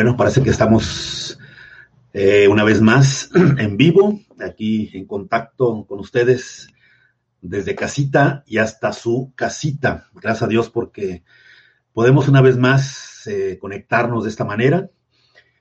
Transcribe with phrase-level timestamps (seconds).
[0.00, 1.38] Bueno, parece que estamos
[2.14, 6.68] eh, una vez más en vivo, aquí en contacto con ustedes
[7.42, 10.08] desde casita y hasta su casita.
[10.14, 11.22] Gracias a Dios porque
[11.92, 14.88] podemos una vez más eh, conectarnos de esta manera.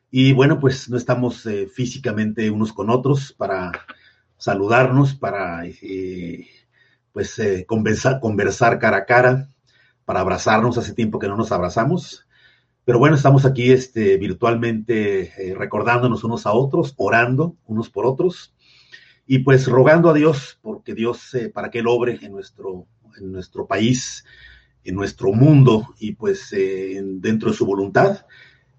[0.10, 3.74] Y bueno, pues no estamos eh, físicamente unos con otros para
[4.38, 5.64] saludarnos, para
[7.12, 9.50] pues conversar, conversar cara a cara,
[10.06, 10.78] para abrazarnos.
[10.78, 12.26] Hace tiempo que no nos abrazamos.
[12.86, 18.54] Pero bueno, estamos aquí este, virtualmente eh, recordándonos unos a otros, orando unos por otros
[19.28, 22.88] y pues rogando a Dios porque Dios, eh, para que Él obre en nuestro,
[23.20, 24.26] en nuestro país,
[24.84, 28.26] en nuestro mundo y pues eh, dentro de su voluntad,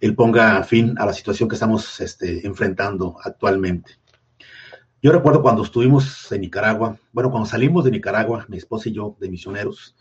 [0.01, 3.93] Él ponga fin a la situación que estamos este, enfrentando actualmente.
[5.03, 9.17] Yo recuerdo cuando estuvimos en Nicaragua, bueno, cuando salimos de Nicaragua, mi esposa y yo,
[9.19, 9.97] de misioneros,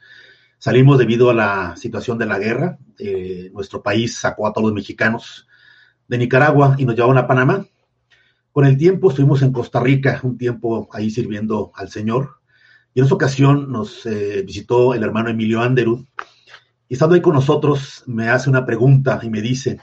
[0.59, 2.77] Salimos debido a la situación de la guerra.
[2.97, 5.47] Eh, nuestro país sacó a todos los mexicanos
[6.05, 7.65] de Nicaragua y nos llevaron a Panamá.
[8.51, 12.41] Con el tiempo estuvimos en Costa Rica, un tiempo ahí sirviendo al Señor.
[12.93, 16.05] Y en esa ocasión nos eh, visitó el hermano Emilio Anderud.
[16.89, 19.79] Y estando ahí con nosotros, me hace una pregunta y me dice,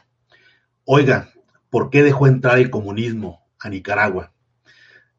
[0.84, 1.30] oiga,
[1.70, 4.30] ¿por qué dejó entrar el comunismo a Nicaragua?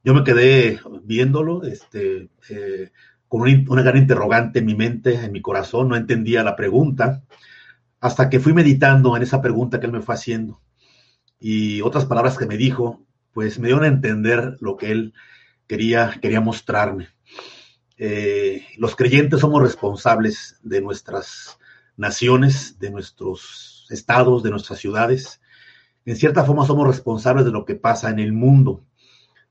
[0.03, 2.91] Yo me quedé viéndolo, este, eh,
[3.27, 7.23] con una, gran interrogante en mi mente, en mi corazón, no entendía la pregunta,
[7.99, 10.61] hasta que fui meditando en esa pregunta que él me fue haciendo.
[11.39, 15.13] Y otras palabras que me dijo, pues me dieron a entender lo que él
[15.67, 17.09] quería, quería mostrarme.
[17.97, 21.57] Eh, los creyentes somos responsables de nuestras
[21.97, 25.41] naciones, de nuestros estados, de nuestras ciudades.
[26.05, 28.83] En cierta forma somos responsables de lo que pasa en el mundo.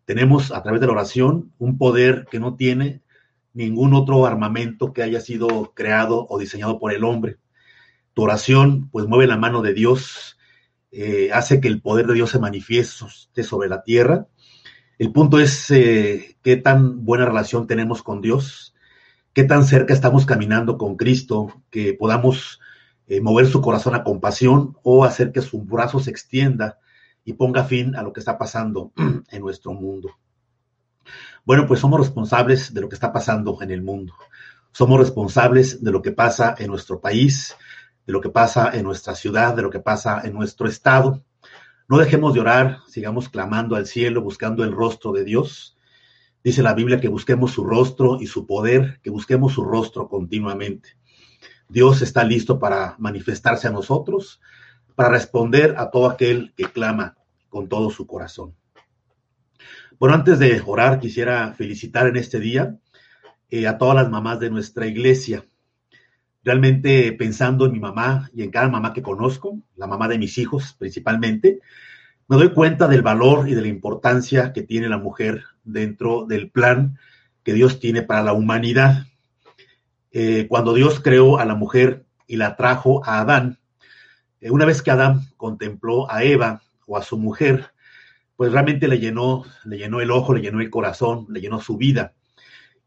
[0.04, 3.02] Tenemos a través de la oración un poder que no tiene
[3.56, 7.38] ningún otro armamento que haya sido creado o diseñado por el hombre.
[8.12, 10.36] Tu oración, pues mueve la mano de Dios,
[10.92, 14.28] eh, hace que el poder de Dios se manifieste sobre la tierra.
[14.98, 18.74] El punto es eh, qué tan buena relación tenemos con Dios,
[19.32, 22.60] qué tan cerca estamos caminando con Cristo, que podamos
[23.06, 26.78] eh, mover su corazón a compasión o hacer que su brazo se extienda
[27.24, 28.92] y ponga fin a lo que está pasando
[29.30, 30.10] en nuestro mundo.
[31.46, 34.14] Bueno, pues somos responsables de lo que está pasando en el mundo.
[34.72, 37.54] Somos responsables de lo que pasa en nuestro país,
[38.04, 41.22] de lo que pasa en nuestra ciudad, de lo que pasa en nuestro estado.
[41.88, 45.78] No dejemos de orar, sigamos clamando al cielo, buscando el rostro de Dios.
[46.42, 50.96] Dice la Biblia que busquemos su rostro y su poder, que busquemos su rostro continuamente.
[51.68, 54.40] Dios está listo para manifestarse a nosotros,
[54.96, 57.16] para responder a todo aquel que clama
[57.48, 58.56] con todo su corazón.
[59.98, 62.76] Bueno, antes de orar, quisiera felicitar en este día
[63.48, 65.46] eh, a todas las mamás de nuestra iglesia.
[66.44, 70.36] Realmente pensando en mi mamá y en cada mamá que conozco, la mamá de mis
[70.36, 71.60] hijos principalmente,
[72.28, 76.50] me doy cuenta del valor y de la importancia que tiene la mujer dentro del
[76.50, 76.98] plan
[77.42, 79.06] que Dios tiene para la humanidad.
[80.12, 83.60] Eh, cuando Dios creó a la mujer y la trajo a Adán,
[84.42, 87.70] eh, una vez que Adán contempló a Eva o a su mujer,
[88.36, 91.76] pues realmente le llenó, le llenó el ojo, le llenó el corazón, le llenó su
[91.76, 92.14] vida.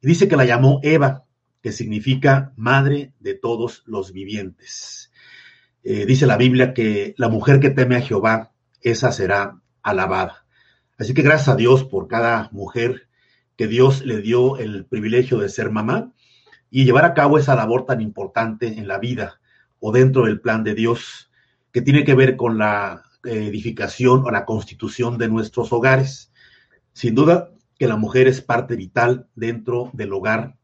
[0.01, 1.25] Y dice que la llamó Eva,
[1.61, 5.11] que significa madre de todos los vivientes.
[5.83, 8.51] Eh, dice la Biblia que la mujer que teme a Jehová,
[8.81, 10.45] esa será alabada.
[10.97, 13.07] Así que gracias a Dios por cada mujer
[13.55, 16.13] que Dios le dio el privilegio de ser mamá
[16.69, 19.41] y llevar a cabo esa labor tan importante en la vida
[19.79, 21.31] o dentro del plan de Dios
[21.71, 23.03] que tiene que ver con la
[23.34, 26.31] edificación o la constitución de nuestros hogares.
[26.94, 30.56] Sin duda que la mujer es parte vital dentro del hogar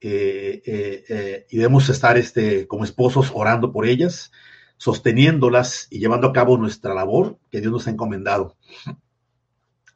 [0.00, 4.30] eh, eh, eh, y debemos estar este, como esposos orando por ellas,
[4.76, 8.56] sosteniéndolas y llevando a cabo nuestra labor que Dios nos ha encomendado.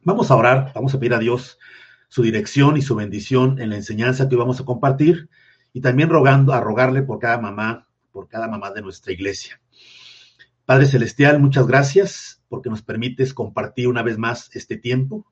[0.02, 1.58] Vamos a orar, vamos a pedir a Dios
[2.08, 5.28] su dirección y su bendición en la enseñanza que vamos a compartir
[5.72, 9.60] y también rogando a rogarle por cada mamá, por cada mamá de nuestra iglesia.
[10.70, 15.26] Padre Celestial, muchas gracias porque nos permites compartir una vez más este tiempo.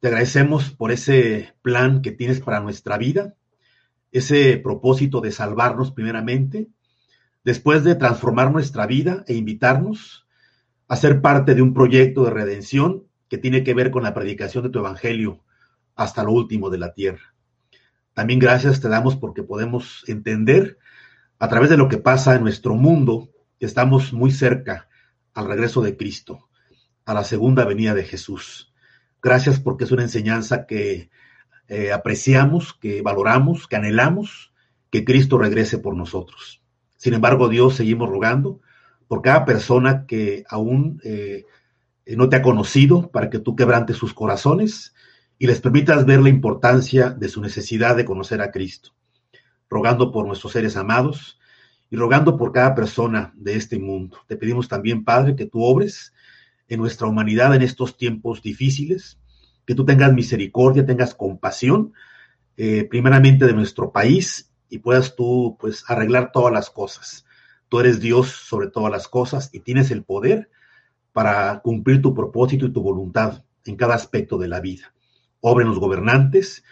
[0.00, 3.34] Te agradecemos por ese plan que tienes para nuestra vida,
[4.12, 6.68] ese propósito de salvarnos primeramente,
[7.44, 10.26] después de transformar nuestra vida e invitarnos
[10.88, 14.64] a ser parte de un proyecto de redención que tiene que ver con la predicación
[14.64, 15.44] de tu evangelio
[15.96, 17.34] hasta lo último de la tierra.
[18.14, 20.78] También gracias te damos porque podemos entender
[21.38, 23.28] a través de lo que pasa en nuestro mundo
[23.60, 24.88] estamos muy cerca
[25.34, 26.48] al regreso de Cristo,
[27.04, 28.72] a la segunda venida de Jesús.
[29.22, 31.10] Gracias porque es una enseñanza que
[31.68, 34.52] eh, apreciamos, que valoramos, que anhelamos
[34.90, 36.62] que Cristo regrese por nosotros.
[36.96, 38.60] Sin embargo, Dios seguimos rogando
[39.08, 41.44] por cada persona que aún eh,
[42.06, 44.94] no te ha conocido, para que tú quebrantes sus corazones
[45.38, 48.90] y les permitas ver la importancia de su necesidad de conocer a Cristo,
[49.68, 51.38] rogando por nuestros seres amados
[51.90, 54.18] y rogando por cada persona de este mundo.
[54.26, 56.12] Te pedimos también, Padre, que tú obres
[56.68, 59.18] en nuestra humanidad en estos tiempos difíciles,
[59.64, 61.92] que tú tengas misericordia, tengas compasión,
[62.56, 67.24] eh, primeramente de nuestro país y puedas tú, pues, arreglar todas las cosas.
[67.68, 70.50] Tú eres Dios sobre todas las cosas y tienes el poder
[71.12, 74.92] para cumplir tu propósito y tu voluntad en cada aspecto de la vida.
[75.40, 76.64] Obra en los gobernantes,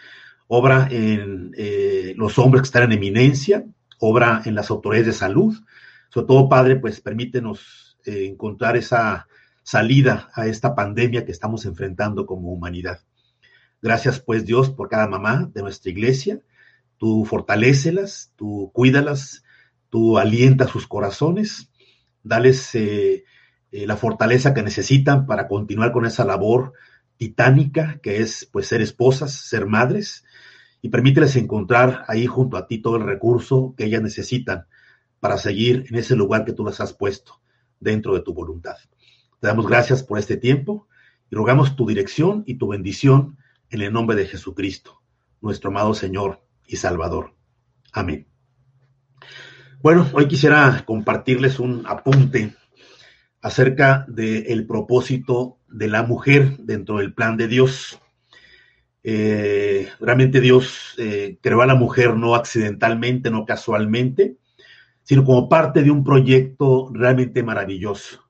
[0.47, 3.65] obra en eh, los hombres que están en eminencia,
[3.99, 5.55] obra en las autoridades de salud.
[6.09, 9.27] Sobre todo, Padre, pues permítenos eh, encontrar esa
[9.63, 12.99] salida a esta pandemia que estamos enfrentando como humanidad.
[13.81, 16.39] Gracias, pues, Dios, por cada mamá de nuestra iglesia.
[16.97, 19.43] Tú fortalécelas, tú cuídalas,
[19.89, 21.69] tú alientas sus corazones,
[22.23, 23.25] dales eh,
[23.71, 26.73] eh, la fortaleza que necesitan para continuar con esa labor
[27.17, 30.24] titánica que es, pues, ser esposas, ser madres,
[30.81, 34.65] y permíteles encontrar ahí junto a ti todo el recurso que ellas necesitan
[35.19, 37.41] para seguir en ese lugar que tú las has puesto
[37.79, 38.75] dentro de tu voluntad.
[39.39, 40.87] Te damos gracias por este tiempo
[41.29, 43.37] y rogamos tu dirección y tu bendición
[43.69, 45.01] en el nombre de Jesucristo,
[45.41, 47.33] nuestro amado Señor y Salvador.
[47.91, 48.27] Amén.
[49.81, 52.55] Bueno, hoy quisiera compartirles un apunte
[53.41, 57.99] acerca del propósito de la mujer dentro del plan de Dios.
[59.07, 64.37] Eh, realmente Dios eh, creó a la mujer no accidentalmente, no casualmente,
[65.03, 68.27] sino como parte de un proyecto realmente maravilloso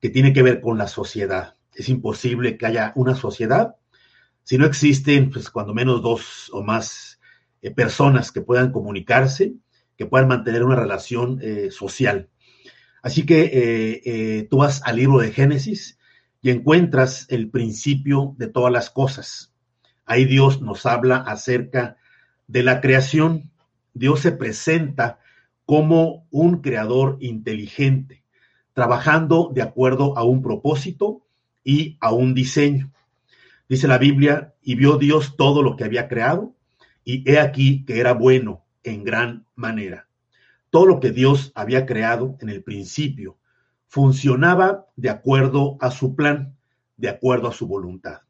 [0.00, 1.56] que tiene que ver con la sociedad.
[1.74, 3.74] Es imposible que haya una sociedad
[4.44, 7.18] si no existen, pues cuando menos dos o más
[7.60, 9.54] eh, personas que puedan comunicarse,
[9.96, 11.40] que puedan mantener una relación
[11.70, 12.28] social.
[13.02, 15.98] Así que tú vas al libro de Génesis
[16.40, 19.53] y encuentras el principio de todas las cosas.
[20.06, 21.96] Ahí Dios nos habla acerca
[22.46, 23.50] de la creación.
[23.94, 25.18] Dios se presenta
[25.64, 28.24] como un creador inteligente
[28.74, 31.22] trabajando de acuerdo a un propósito
[31.62, 32.92] y a un diseño.
[33.68, 36.54] Dice la Biblia, y vio Dios todo lo que había creado,
[37.04, 40.08] y he aquí que era bueno en gran manera.
[40.70, 43.38] Todo lo que Dios había creado en el principio
[43.86, 46.56] funcionaba de acuerdo a su plan,
[46.96, 48.23] de acuerdo a su voluntad.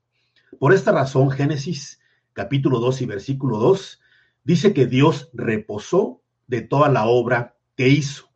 [0.59, 2.01] Por esta razón, Génesis
[2.33, 4.01] capítulo 2 y versículo 2
[4.45, 8.29] dice que Dios reposó de toda la obra que hizo.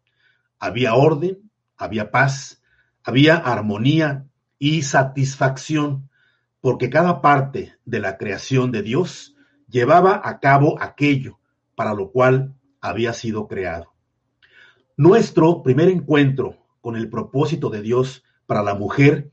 [0.59, 2.63] Había orden, había paz,
[3.05, 4.27] había armonía
[4.59, 6.09] y satisfacción,
[6.61, 9.37] porque cada parte de la creación de Dios
[9.69, 11.39] llevaba a cabo aquello
[11.75, 13.93] para lo cual había sido creado.
[14.97, 19.31] Nuestro primer encuentro con el propósito de Dios para la mujer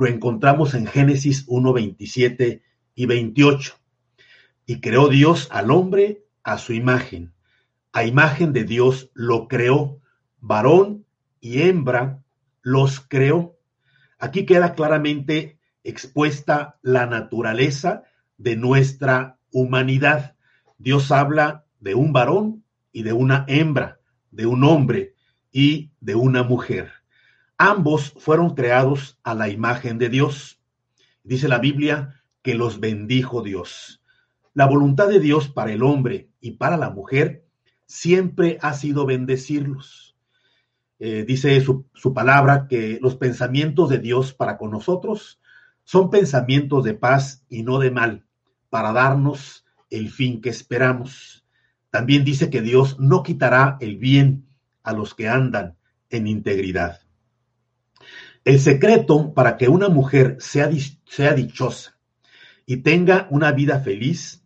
[0.00, 2.62] lo encontramos en Génesis 1, 27
[2.94, 3.74] y 28.
[4.64, 7.34] Y creó Dios al hombre a su imagen.
[7.92, 10.00] A imagen de Dios lo creó,
[10.40, 11.04] varón
[11.38, 12.22] y hembra
[12.62, 13.58] los creó.
[14.18, 18.04] Aquí queda claramente expuesta la naturaleza
[18.38, 20.34] de nuestra humanidad.
[20.78, 24.00] Dios habla de un varón y de una hembra,
[24.30, 25.14] de un hombre
[25.52, 26.99] y de una mujer.
[27.62, 30.58] Ambos fueron creados a la imagen de Dios.
[31.24, 34.02] Dice la Biblia que los bendijo Dios.
[34.54, 37.44] La voluntad de Dios para el hombre y para la mujer
[37.84, 40.16] siempre ha sido bendecirlos.
[41.00, 45.38] Eh, dice su, su palabra que los pensamientos de Dios para con nosotros
[45.84, 48.24] son pensamientos de paz y no de mal,
[48.70, 51.44] para darnos el fin que esperamos.
[51.90, 54.46] También dice que Dios no quitará el bien
[54.82, 55.76] a los que andan
[56.08, 57.02] en integridad.
[58.44, 60.70] El secreto para que una mujer sea,
[61.04, 61.98] sea dichosa
[62.64, 64.42] y tenga una vida feliz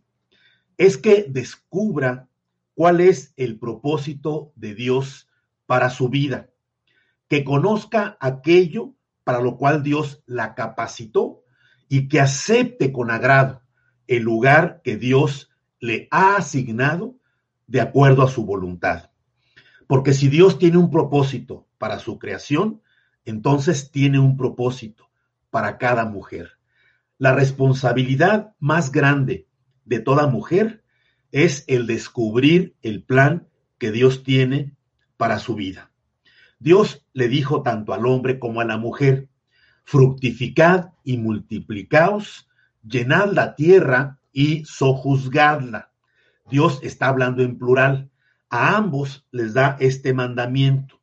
[0.77, 2.27] es que descubra
[2.73, 5.29] cuál es el propósito de Dios
[5.65, 6.49] para su vida,
[7.29, 11.43] que conozca aquello para lo cual Dios la capacitó
[11.87, 13.61] y que acepte con agrado
[14.07, 15.49] el lugar que Dios
[15.79, 17.15] le ha asignado
[17.67, 19.09] de acuerdo a su voluntad.
[19.87, 22.81] Porque si Dios tiene un propósito para su creación,
[23.25, 25.09] entonces tiene un propósito
[25.49, 26.51] para cada mujer.
[27.17, 29.47] La responsabilidad más grande
[29.85, 30.83] de toda mujer
[31.31, 34.75] es el descubrir el plan que Dios tiene
[35.17, 35.91] para su vida.
[36.59, 39.29] Dios le dijo tanto al hombre como a la mujer,
[39.83, 42.49] fructificad y multiplicaos,
[42.83, 45.91] llenad la tierra y sojuzgadla.
[46.49, 48.09] Dios está hablando en plural.
[48.49, 51.01] A ambos les da este mandamiento.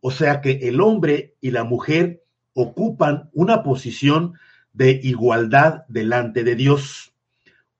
[0.00, 4.34] O sea que el hombre y la mujer ocupan una posición
[4.72, 7.12] de igualdad delante de Dios,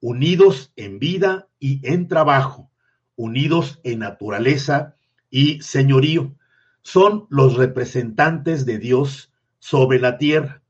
[0.00, 2.70] unidos en vida y en trabajo,
[3.16, 4.94] unidos en naturaleza
[5.30, 6.34] y señorío.
[6.82, 10.62] Son los representantes de Dios sobre la tierra.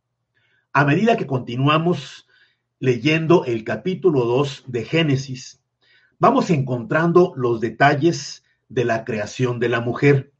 [0.72, 2.26] A medida que continuamos
[2.78, 5.60] leyendo el capítulo 2 de Génesis,
[6.18, 10.32] vamos encontrando los detalles de la creación de la mujer.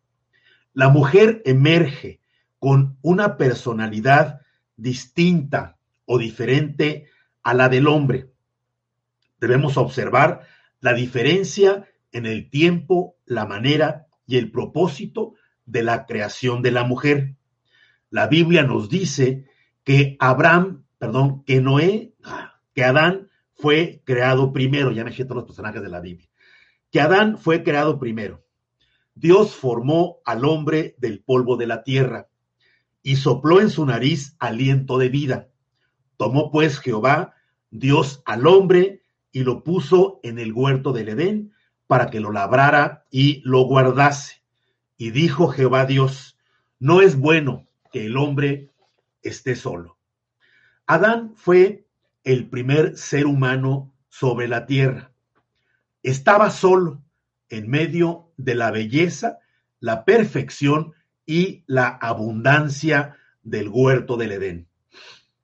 [0.79, 2.21] La mujer emerge
[2.61, 4.43] con una personalidad
[4.77, 7.09] distinta o diferente
[7.43, 8.31] a la del hombre.
[9.41, 10.47] Debemos observar
[10.79, 15.35] la diferencia en el tiempo, la manera y el propósito
[15.67, 17.35] de la creación de la mujer.
[18.09, 19.47] La Biblia nos dice
[19.83, 22.15] que Abraham, perdón, que Noé,
[22.73, 26.29] que Adán fue creado primero, ya me todos los personajes de la Biblia,
[26.93, 28.45] que Adán fue creado primero.
[29.21, 32.29] Dios formó al hombre del polvo de la tierra
[33.03, 35.49] y sopló en su nariz aliento de vida.
[36.17, 37.35] Tomó pues Jehová,
[37.71, 41.53] Dios al hombre, y lo puso en el huerto del Edén
[41.89, 44.43] para que lo labrara y lo guardase.
[44.97, 46.39] Y dijo Jehová Dios,
[46.79, 48.71] no es bueno que el hombre
[49.23, 49.99] esté solo.
[50.87, 51.89] Adán fue
[52.23, 55.13] el primer ser humano sobre la tierra.
[56.05, 57.03] Estaba solo
[57.49, 59.39] en medio de la belleza,
[59.81, 60.95] la perfección
[61.27, 64.69] y la abundancia del huerto del Edén.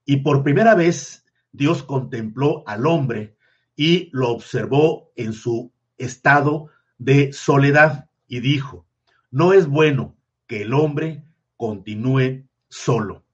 [0.07, 3.37] Y por primera vez Dios contempló al hombre
[3.77, 8.87] y lo observó en su estado de soledad y dijo,
[9.31, 11.25] no es bueno que el hombre
[11.57, 13.25] continúe solo.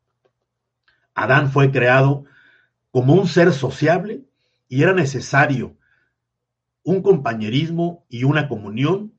[1.15, 2.25] Adán fue creado
[2.91, 4.25] como un ser sociable
[4.69, 5.77] y era necesario
[6.83, 9.13] un compañerismo y una comunión,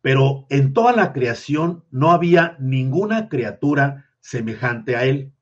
[0.00, 5.32] pero en toda la creación no había ninguna criatura semejante a él.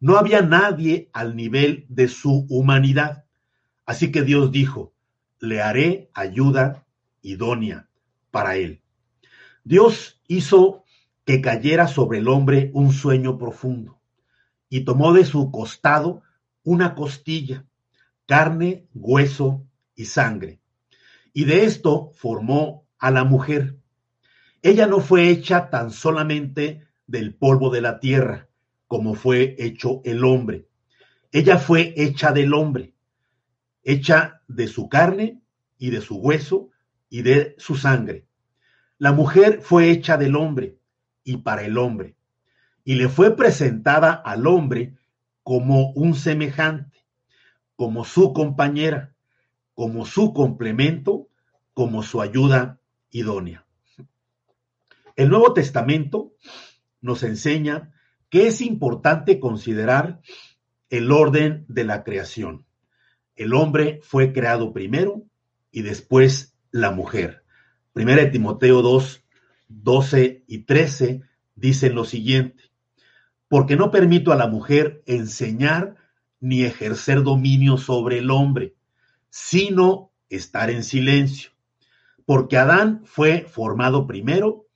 [0.00, 3.24] No había nadie al nivel de su humanidad.
[3.84, 4.94] Así que Dios dijo,
[5.38, 6.86] le haré ayuda
[7.22, 7.88] idónea
[8.30, 8.82] para él.
[9.64, 10.84] Dios hizo
[11.24, 14.00] que cayera sobre el hombre un sueño profundo
[14.68, 16.22] y tomó de su costado
[16.62, 17.66] una costilla,
[18.26, 20.60] carne, hueso y sangre
[21.32, 23.76] y de esto formó a la mujer.
[24.62, 28.48] Ella no fue hecha tan solamente del polvo de la tierra,
[28.86, 30.68] como fue hecho el hombre.
[31.32, 32.92] Ella fue hecha del hombre,
[33.82, 35.40] hecha de su carne
[35.78, 36.68] y de su hueso
[37.08, 38.26] y de su sangre.
[38.98, 40.76] La mujer fue hecha del hombre
[41.24, 42.16] y para el hombre,
[42.84, 44.94] y le fue presentada al hombre
[45.42, 47.06] como un semejante,
[47.76, 49.14] como su compañera,
[49.72, 51.28] como su complemento,
[51.72, 52.78] como su ayuda
[53.10, 53.64] idónea.
[55.16, 56.32] El Nuevo Testamento
[57.00, 57.92] nos enseña
[58.28, 60.20] que es importante considerar
[60.88, 62.66] el orden de la creación.
[63.34, 65.24] El hombre fue creado primero
[65.70, 67.44] y después la mujer.
[67.92, 69.24] Primera de Timoteo 2,
[69.68, 71.22] 12 y 13
[71.54, 72.64] dicen lo siguiente,
[73.48, 75.96] porque no permito a la mujer enseñar
[76.40, 78.74] ni ejercer dominio sobre el hombre,
[79.28, 81.50] sino estar en silencio,
[82.24, 84.66] porque Adán fue formado primero,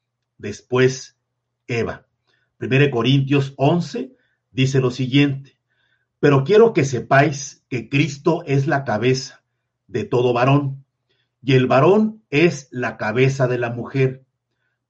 [0.44, 1.18] después
[1.66, 2.06] Eva.
[2.60, 4.14] 1 Corintios 11
[4.52, 5.58] dice lo siguiente,
[6.20, 9.42] pero quiero que sepáis que Cristo es la cabeza
[9.88, 10.84] de todo varón,
[11.42, 14.24] y el varón es la cabeza de la mujer,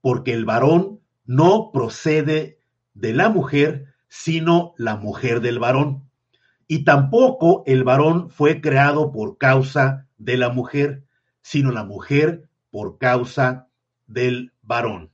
[0.02, 2.58] porque el varón no procede
[2.92, 6.04] de la mujer, sino la mujer del varón
[6.66, 11.04] y tampoco el varón fue creado por causa de la mujer,
[11.42, 13.68] sino la mujer por causa
[14.06, 15.10] del varón.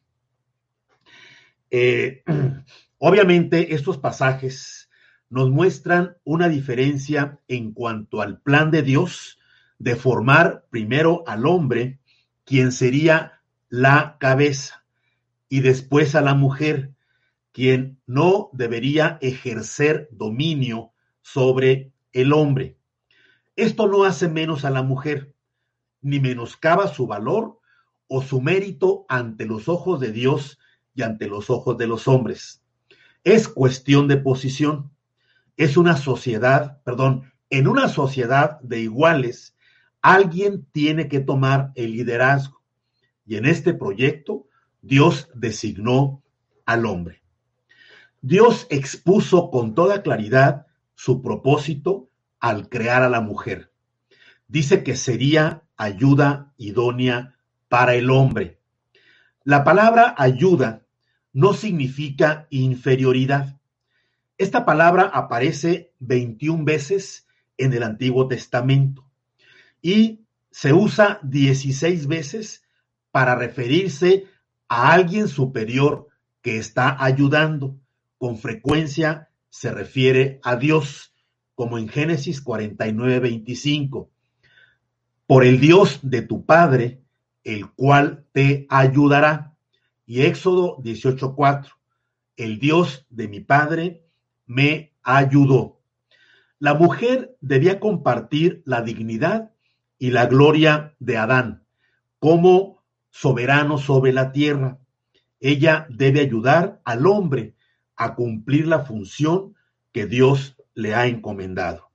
[1.71, 2.23] Eh,
[2.99, 4.91] obviamente estos pasajes
[5.29, 9.39] nos muestran una diferencia en cuanto al plan de Dios
[9.79, 12.01] de formar primero al hombre,
[12.45, 14.85] quien sería la cabeza,
[15.49, 16.93] y después a la mujer,
[17.53, 22.77] quien no debería ejercer dominio sobre el hombre.
[23.57, 25.35] Esto no hace menos a la mujer,
[26.03, 27.61] ni menoscaba su valor
[28.09, 30.59] o su mérito ante los ojos de Dios
[31.03, 32.63] ante los ojos de los hombres.
[33.25, 34.91] Es cuestión de posición.
[35.57, 39.57] Es una sociedad, perdón, en una sociedad de iguales,
[40.03, 42.63] alguien tiene que tomar el liderazgo.
[43.27, 44.47] Y en este proyecto,
[44.83, 46.23] Dios designó
[46.65, 47.23] al hombre.
[48.23, 53.73] Dios expuso con toda claridad su propósito al crear a la mujer.
[54.47, 57.37] Dice que sería ayuda idónea
[57.69, 58.61] para el hombre.
[59.45, 60.80] La palabra ayuda
[61.33, 63.59] no significa inferioridad.
[64.39, 67.27] Esta palabra aparece 21 veces
[67.59, 69.05] en el Antiguo Testamento
[69.83, 70.21] y
[70.51, 72.65] se usa 16 veces
[73.11, 74.27] para referirse
[74.69, 76.09] a alguien superior
[76.43, 77.77] que está ayudando.
[78.19, 81.15] Con frecuencia se refiere a Dios,
[81.55, 84.11] como en Génesis 49, 25.
[85.27, 87.03] Por el Dios de tu Padre,
[87.45, 89.50] el cual te ayudará.
[90.11, 91.79] Y Éxodo 18:4,
[92.37, 94.03] el Dios de mi Padre
[94.45, 95.83] me ayudó.
[96.59, 99.53] La mujer debía compartir la dignidad
[100.01, 101.65] y la gloria de Adán
[102.19, 104.81] como soberano sobre la tierra.
[105.39, 107.55] Ella debe ayudar al hombre
[107.95, 109.55] a cumplir la función
[109.93, 111.89] que Dios le ha encomendado.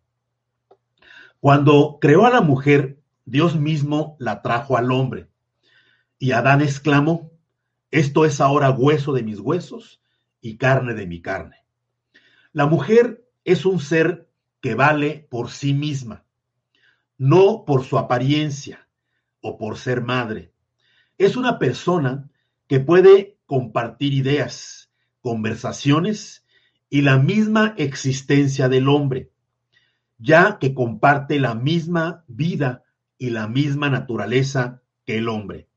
[1.41, 5.27] Cuando creó a la mujer, Dios mismo la trajo al hombre.
[6.17, 7.34] Y Adán exclamó,
[7.99, 10.01] esto es ahora hueso de mis huesos
[10.41, 11.63] y carne de mi carne.
[12.51, 14.27] La mujer es un ser
[14.59, 16.25] que vale por sí misma,
[17.17, 18.89] no por su apariencia
[19.39, 20.51] o por ser madre.
[21.17, 22.29] Es una persona
[22.67, 26.45] que puede compartir ideas, conversaciones
[26.89, 29.31] y la misma existencia del hombre,
[30.17, 32.83] ya que comparte la misma vida
[33.17, 35.69] y la misma naturaleza que el hombre.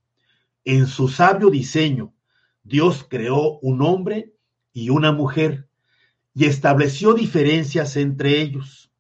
[0.68, 2.12] En su sabio diseño,
[2.62, 4.34] Dios creó un hombre
[4.70, 5.66] y una mujer
[6.34, 8.92] y estableció diferencias entre ellos.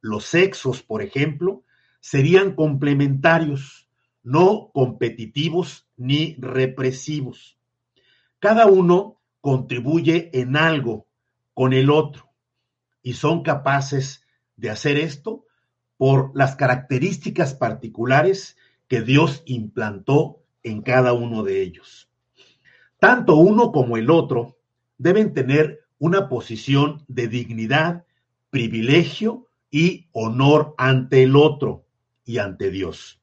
[0.00, 1.62] Los sexos, por ejemplo,
[2.00, 3.86] serían complementarios,
[4.22, 7.58] no competitivos ni represivos.
[8.38, 11.06] Cada uno contribuye en algo
[11.52, 12.32] con el otro
[13.02, 14.24] y son capaces
[14.56, 15.44] de hacer esto
[15.98, 18.56] por las características particulares
[18.88, 22.10] que Dios implantó en cada uno de ellos.
[22.98, 24.58] Tanto uno como el otro
[24.98, 28.04] deben tener una posición de dignidad,
[28.50, 31.86] privilegio y honor ante el otro
[32.24, 33.20] y ante Dios.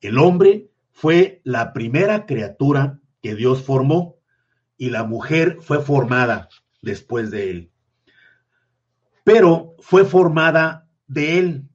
[0.00, 4.16] El hombre fue la primera criatura que Dios formó
[4.76, 6.48] y la mujer fue formada
[6.82, 7.70] después de él.
[9.24, 11.68] Pero fue formada de él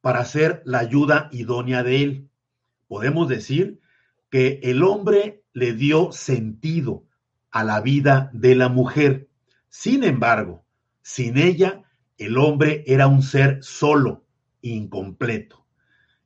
[0.00, 2.28] para ser la ayuda idónea de él
[2.92, 3.80] podemos decir
[4.28, 7.06] que el hombre le dio sentido
[7.50, 9.30] a la vida de la mujer.
[9.70, 10.66] Sin embargo,
[11.00, 11.84] sin ella,
[12.18, 14.26] el hombre era un ser solo,
[14.60, 15.66] incompleto.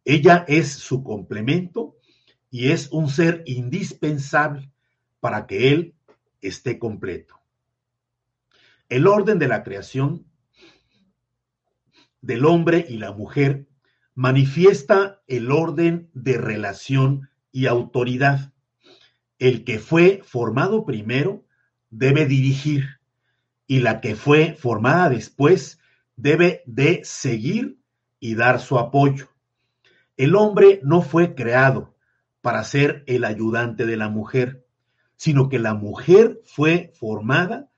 [0.04, 1.98] Ella es su complemento
[2.50, 4.72] y es un ser indispensable
[5.20, 5.94] para que él
[6.40, 7.36] esté completo.
[8.88, 10.26] El orden de la creación
[12.20, 13.68] del hombre y la mujer
[14.16, 18.52] manifiesta el orden de relación y autoridad.
[19.38, 21.44] El que fue formado primero
[21.90, 22.98] debe dirigir
[23.66, 25.78] y la que fue formada después
[26.16, 27.78] debe de seguir
[28.18, 29.28] y dar su apoyo.
[30.16, 31.94] El hombre no fue creado
[32.40, 34.64] para ser el ayudante de la mujer,
[35.16, 37.68] sino que la mujer fue formada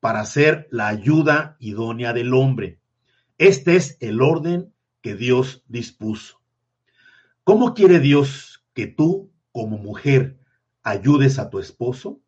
[0.00, 2.80] para ser la ayuda idónea del hombre.
[3.38, 4.73] Este es el orden
[5.04, 6.40] que Dios dispuso.
[7.44, 10.38] ¿Cómo quiere Dios que tú, como mujer,
[10.82, 12.22] ayudes a tu esposo?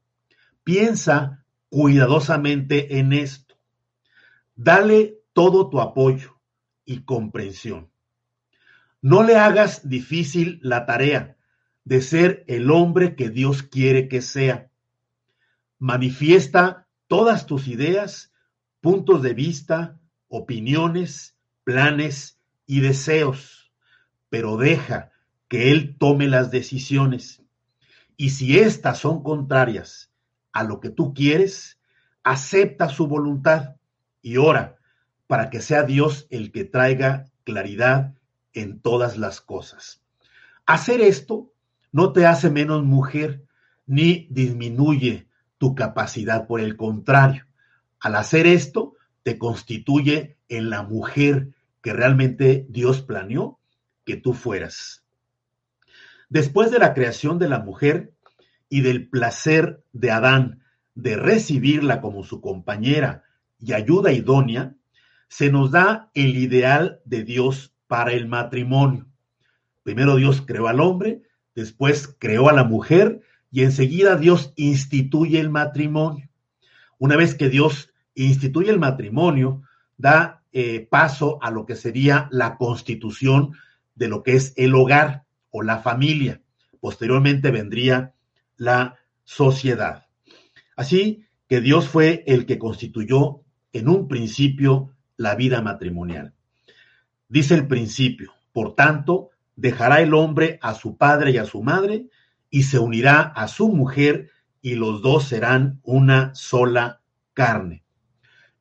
[0.63, 3.57] Piensa cuidadosamente en esto.
[4.57, 6.39] Dale todo tu apoyo
[6.85, 7.91] y comprensión.
[9.01, 11.39] No le hagas difícil la tarea
[11.85, 14.71] de ser el hombre que Dios quiere que sea.
[15.79, 18.35] Manifiesta todas tus ideas,
[18.83, 22.36] puntos de vista, opiniones, planes
[22.67, 23.73] y deseos,
[24.29, 25.13] pero deja
[25.49, 27.43] que Él tome las decisiones.
[28.17, 30.11] Y si éstas son contrarias
[30.53, 31.79] a lo que tú quieres,
[32.23, 33.77] acepta su voluntad
[34.21, 34.79] y ora
[35.27, 38.15] para que sea Dios el que traiga claridad
[38.53, 40.03] en todas las cosas.
[40.65, 41.53] Hacer esto
[41.93, 43.45] no te hace menos mujer
[43.87, 47.47] ni disminuye tu capacidad, por el contrario,
[48.01, 51.55] al hacer esto te constituye en la mujer
[51.87, 53.61] que realmente Dios planeó
[54.05, 55.05] que tú fueras.
[56.29, 58.13] Después de la creación de la mujer
[58.69, 60.65] y del placer de Adán
[60.97, 63.23] de recibirla como su compañera
[63.61, 64.75] y ayuda idónea,
[65.29, 69.07] se nos da el ideal de Dios para el matrimonio.
[69.85, 71.23] Primero Dios creó al hombre,
[71.55, 73.21] después creó a la mujer
[73.53, 76.29] y enseguida Dios instituye el matrimonio.
[76.99, 79.63] Una vez que Dios instituye el matrimonio,
[79.97, 83.53] da eh, paso a lo que sería la constitución
[83.95, 86.41] de lo que es el hogar o la familia.
[86.81, 88.15] Posteriormente vendría
[88.57, 90.07] la sociedad.
[90.75, 93.43] Así que Dios fue el que constituyó
[93.75, 96.33] en un principio la vida matrimonial.
[97.29, 102.07] Dice el principio, por tanto, dejará el hombre a su padre y a su madre
[102.49, 104.31] y se unirá a su mujer
[104.63, 107.03] y los dos serán una sola
[107.35, 107.85] carne.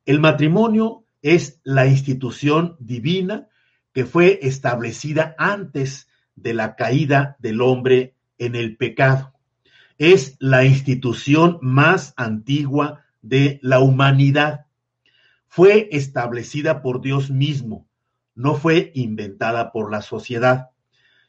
[0.04, 3.48] El matrimonio es la institución divina
[3.92, 9.32] que fue establecida antes de la caída del hombre en el pecado.
[9.98, 14.66] Es la institución más antigua de la humanidad.
[15.48, 17.88] Fue establecida por Dios mismo,
[18.34, 20.70] no fue inventada por la sociedad.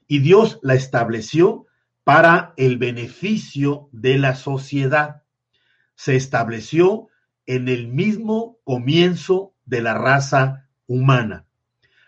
[0.08, 1.66] Y Dios la estableció
[2.04, 5.24] para el beneficio de la sociedad.
[5.96, 7.08] Se estableció
[7.46, 11.46] en el mismo comienzo de la raza humana.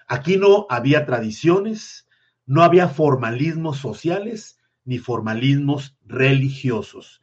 [0.07, 2.07] Aquí no había tradiciones,
[2.47, 7.21] no había formalismos sociales ni formalismos religiosos.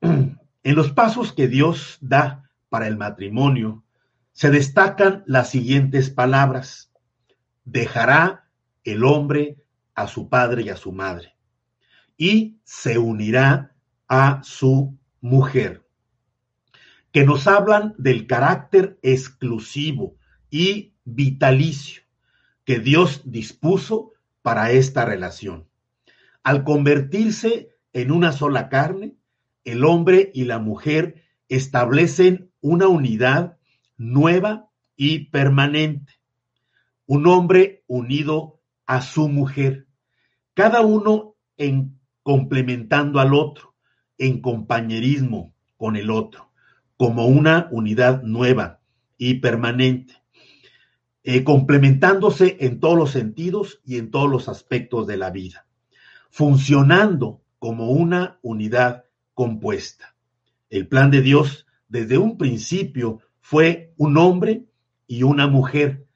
[0.00, 3.84] En los pasos que Dios da para el matrimonio,
[4.32, 6.92] se destacan las siguientes palabras.
[7.64, 8.48] Dejará
[8.84, 9.64] el hombre
[9.96, 11.36] a su padre y a su madre
[12.16, 13.74] y se unirá
[14.08, 15.85] a su mujer,
[17.16, 20.16] que nos hablan del carácter exclusivo
[20.50, 22.02] y vitalicio
[22.66, 25.66] que Dios dispuso para esta relación.
[26.42, 29.16] Al convertirse en una sola carne,
[29.64, 33.56] el hombre y la mujer establecen una unidad
[33.96, 36.20] nueva y permanente.
[37.06, 39.86] Un hombre unido a su mujer,
[40.52, 43.74] cada uno en complementando al otro,
[44.18, 46.46] en compañerismo con el otro,
[46.96, 48.80] como una unidad nueva
[49.18, 50.14] y permanente,
[51.22, 55.66] eh, complementándose en todos los sentidos y en todos los aspectos de la vida
[56.36, 60.14] funcionando como una unidad compuesta.
[60.68, 64.66] El plan de Dios desde un principio fue un hombre
[65.06, 66.06] y una mujer,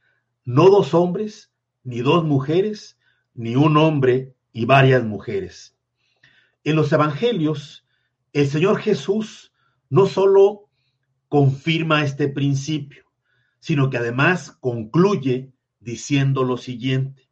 [0.45, 1.51] no dos hombres,
[1.85, 2.99] ni dos mujeres,
[3.33, 5.75] ni un hombre y varias mujeres.
[6.65, 7.87] En los evangelios,
[8.35, 9.55] el Señor Jesús
[9.89, 10.69] no solo
[11.31, 13.05] confirma este principio,
[13.61, 17.31] sino que además concluye diciendo lo siguiente.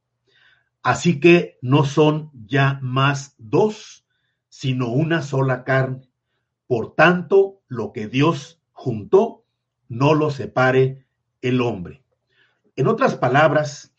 [0.85, 4.07] Así que no son ya más dos,
[4.49, 6.09] sino una sola carne.
[6.69, 9.45] Por tanto, lo que Dios juntó,
[9.89, 11.05] no lo separe
[11.43, 12.05] el hombre.
[12.77, 13.97] En otras palabras,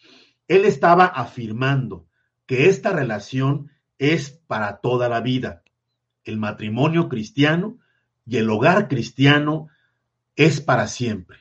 [0.47, 2.07] él estaba afirmando
[2.45, 5.62] que esta relación es para toda la vida.
[6.23, 7.79] El matrimonio cristiano
[8.25, 9.67] y el hogar cristiano
[10.39, 11.38] es para siempre.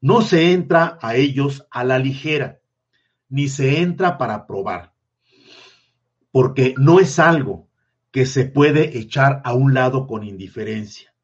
[0.00, 2.60] No se entra a ellos a la ligera
[3.28, 4.92] ni se entra para probar,
[6.32, 7.68] porque no es algo
[8.10, 11.14] que se puede echar a un lado con indiferencia.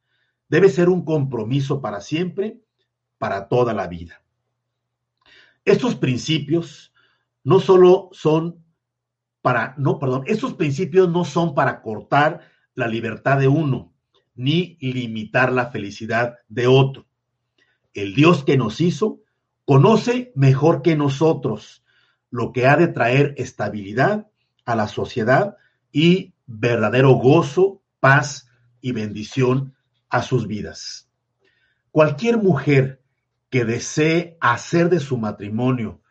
[0.48, 2.60] Debe ser un compromiso para siempre,
[3.18, 4.22] para toda la vida.
[5.64, 6.94] Estos principios
[7.42, 8.64] no solo son
[9.42, 13.92] para, no, perdón, estos principios no son para cortar la libertad de uno,
[14.36, 17.05] ni limitar la felicidad de otro.
[17.96, 19.22] El Dios que nos hizo
[19.64, 21.82] conoce mejor que nosotros
[22.30, 24.28] lo que ha de traer estabilidad
[24.66, 25.56] a la sociedad
[25.90, 28.50] y verdadero gozo, paz
[28.82, 29.74] y bendición
[30.10, 31.08] a sus vidas.
[31.90, 33.00] Cualquier mujer
[33.48, 36.02] que desee hacer de su matrimonio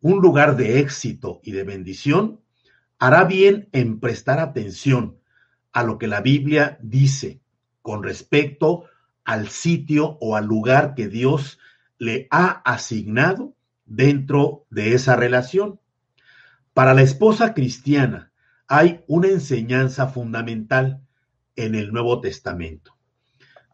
[0.00, 2.40] un lugar de éxito y de bendición,
[2.98, 5.20] hará bien en prestar atención
[5.72, 7.40] a lo que la Biblia dice
[7.82, 8.86] con respecto
[9.24, 11.58] al sitio o al lugar que Dios
[11.98, 13.54] le ha asignado
[13.86, 15.80] dentro de esa relación.
[16.72, 18.32] Para la esposa cristiana
[18.66, 21.00] hay una enseñanza fundamental
[21.56, 22.96] en el Nuevo Testamento.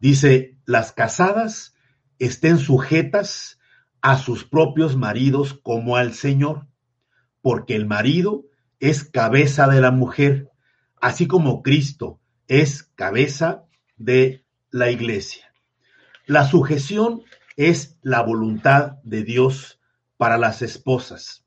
[0.01, 1.75] Dice, las casadas
[2.19, 3.59] estén sujetas
[4.01, 6.67] a sus propios maridos como al Señor,
[7.43, 8.45] porque el marido
[8.79, 10.51] es cabeza de la mujer,
[11.01, 13.65] así como Cristo es cabeza
[13.97, 15.53] de la iglesia.
[16.27, 17.23] La sujeción
[17.57, 19.81] es la voluntad de Dios
[20.17, 21.45] para las esposas.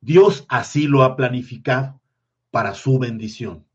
[0.00, 2.00] Dios así lo ha planificado
[2.50, 3.66] para su bendición.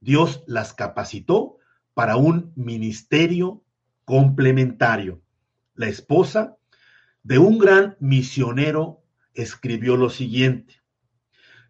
[0.00, 1.58] Dios las capacitó
[1.94, 3.62] para un ministerio
[4.04, 5.22] complementario.
[5.74, 6.56] La esposa
[7.22, 9.02] de un gran misionero
[9.34, 10.80] escribió lo siguiente.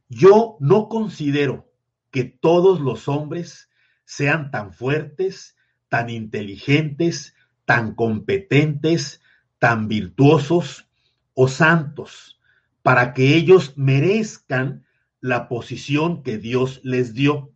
[0.08, 1.70] Yo no considero
[2.10, 3.70] que todos los hombres
[4.04, 5.56] sean tan fuertes,
[5.90, 7.34] tan inteligentes,
[7.66, 9.20] tan competentes,
[9.58, 10.88] tan virtuosos
[11.34, 12.40] o santos
[12.82, 14.86] para que ellos merezcan
[15.20, 17.52] la posición que Dios les dio.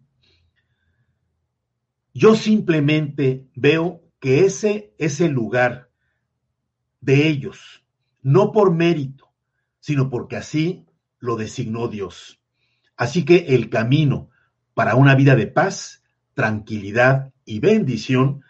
[2.12, 5.90] Yo simplemente veo que ese es el lugar
[7.00, 7.84] de ellos,
[8.22, 9.32] no por mérito,
[9.80, 10.86] sino porque así
[11.18, 12.40] lo designó Dios.
[12.96, 14.30] Así que el camino
[14.74, 16.02] para una vida de paz,
[16.34, 18.42] tranquilidad y bendición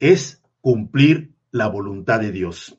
[0.00, 2.78] es cumplir la voluntad de Dios.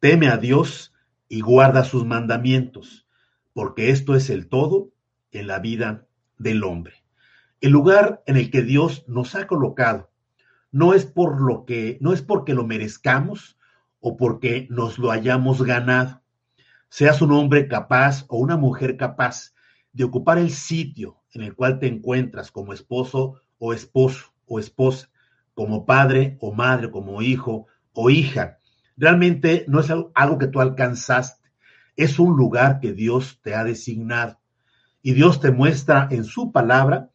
[0.00, 0.94] Teme a Dios
[1.28, 3.06] y guarda sus mandamientos,
[3.52, 4.92] porque esto es el todo
[5.32, 6.06] en la vida
[6.38, 7.04] del hombre.
[7.60, 10.10] El lugar en el que Dios nos ha colocado
[10.70, 13.58] no es por lo que no es porque lo merezcamos
[14.00, 16.22] o porque nos lo hayamos ganado.
[16.88, 19.54] Seas un hombre capaz o una mujer capaz
[19.92, 25.08] de ocupar el sitio en el cual te encuentras como esposo o esposo o esposa,
[25.54, 28.58] como padre o madre, como hijo o hija.
[28.96, 31.50] Realmente no es algo que tú alcanzaste,
[31.96, 34.38] es un lugar que Dios te ha designado.
[35.02, 37.10] Y Dios te muestra en su palabra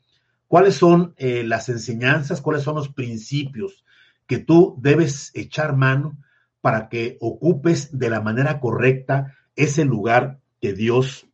[0.48, 3.84] cuáles son eh, las enseñanzas, cuáles son los principios
[4.28, 6.18] que tú debes echar mano
[6.62, 11.28] para que ocupes de la manera correcta ese lugar que Dios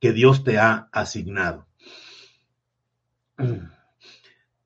[0.00, 1.66] que Dios te ha asignado.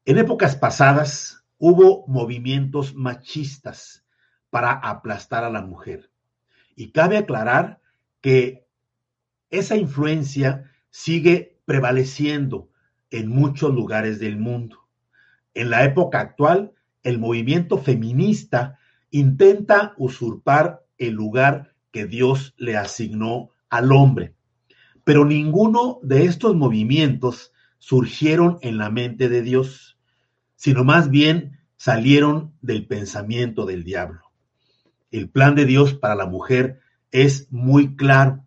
[0.04, 4.04] En épocas pasadas hubo movimientos machistas
[4.50, 6.10] para aplastar a la mujer.
[6.74, 7.80] Y cabe aclarar
[8.20, 8.66] que
[9.50, 12.68] esa influencia sigue prevaleciendo
[13.10, 14.88] en muchos lugares del mundo.
[15.54, 16.72] En la época actual,
[17.04, 18.78] el movimiento feminista
[19.10, 24.34] intenta usurpar el lugar que Dios le asignó al hombre.
[25.04, 27.51] Pero ninguno de estos movimientos
[27.82, 29.98] surgieron en la mente de Dios,
[30.54, 34.20] sino más bien salieron del pensamiento del diablo.
[35.10, 36.78] El plan de Dios para la mujer
[37.10, 38.46] es muy claro.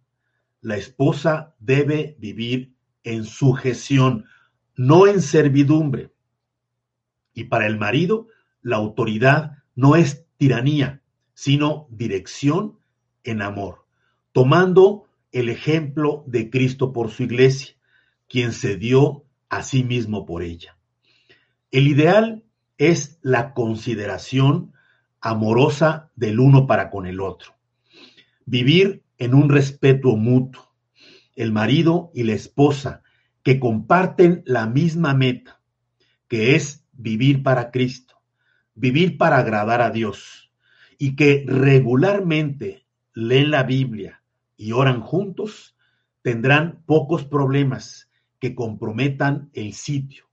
[0.62, 4.24] La esposa debe vivir en sujeción,
[4.78, 6.14] no en servidumbre.
[7.34, 8.28] Y para el marido,
[8.62, 11.02] la autoridad no es tiranía,
[11.34, 12.80] sino dirección
[13.26, 13.86] en amor,
[14.32, 17.76] tomando el ejemplo de Cristo por su iglesia,
[18.30, 20.78] quien se dio a sí mismo por ella.
[21.72, 22.44] El ideal
[22.78, 24.74] es la consideración
[25.22, 27.56] amorosa del uno para con el otro.
[28.46, 30.74] Vivir en un respeto mutuo.
[31.36, 33.02] El marido y la esposa
[33.44, 35.62] que comparten la misma meta,
[36.28, 38.16] que es vivir para Cristo,
[38.74, 40.52] vivir para agradar a Dios,
[40.98, 44.24] y que regularmente leen la Biblia,
[44.58, 45.76] y oran juntos,
[46.22, 48.05] tendrán pocos problemas
[48.46, 50.26] que comprometan el sitio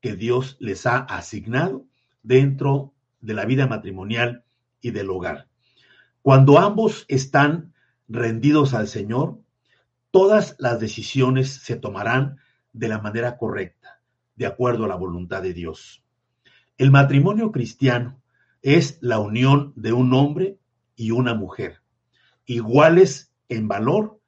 [0.00, 1.86] que Dios les ha asignado
[2.20, 4.42] dentro de la vida matrimonial
[4.80, 5.46] y del hogar.
[6.20, 7.72] Cuando ambos están
[8.08, 9.38] rendidos al Señor,
[10.10, 12.38] todas las decisiones se tomarán
[12.72, 14.02] de la manera correcta,
[14.34, 16.02] de acuerdo a la voluntad de Dios.
[16.76, 18.20] El matrimonio cristiano
[18.62, 20.58] es la unión de un hombre
[20.96, 21.82] y una mujer,
[22.46, 24.18] iguales en valor,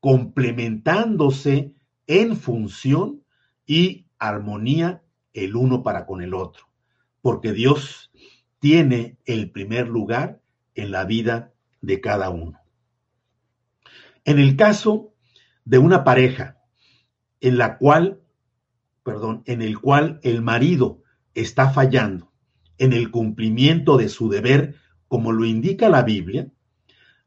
[0.00, 1.75] complementándose
[2.06, 3.24] en función
[3.66, 6.66] y armonía el uno para con el otro,
[7.20, 8.10] porque Dios
[8.58, 10.40] tiene el primer lugar
[10.74, 12.60] en la vida de cada uno.
[14.24, 15.14] En el caso
[15.64, 16.58] de una pareja
[17.40, 18.22] en la cual,
[19.02, 21.02] perdón, en el cual el marido
[21.34, 22.32] está fallando
[22.78, 24.76] en el cumplimiento de su deber,
[25.08, 26.50] como lo indica la Biblia,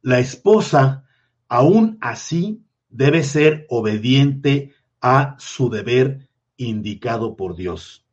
[0.02, 1.06] la esposa
[1.50, 8.06] Aún así, debe ser obediente a su deber indicado por Dios.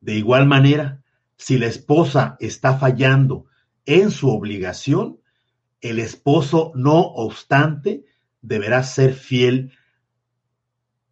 [0.00, 1.02] De igual manera,
[1.36, 3.46] si la esposa está fallando
[3.84, 5.20] en su obligación,
[5.80, 8.04] el esposo, no obstante,
[8.40, 9.72] deberá ser fiel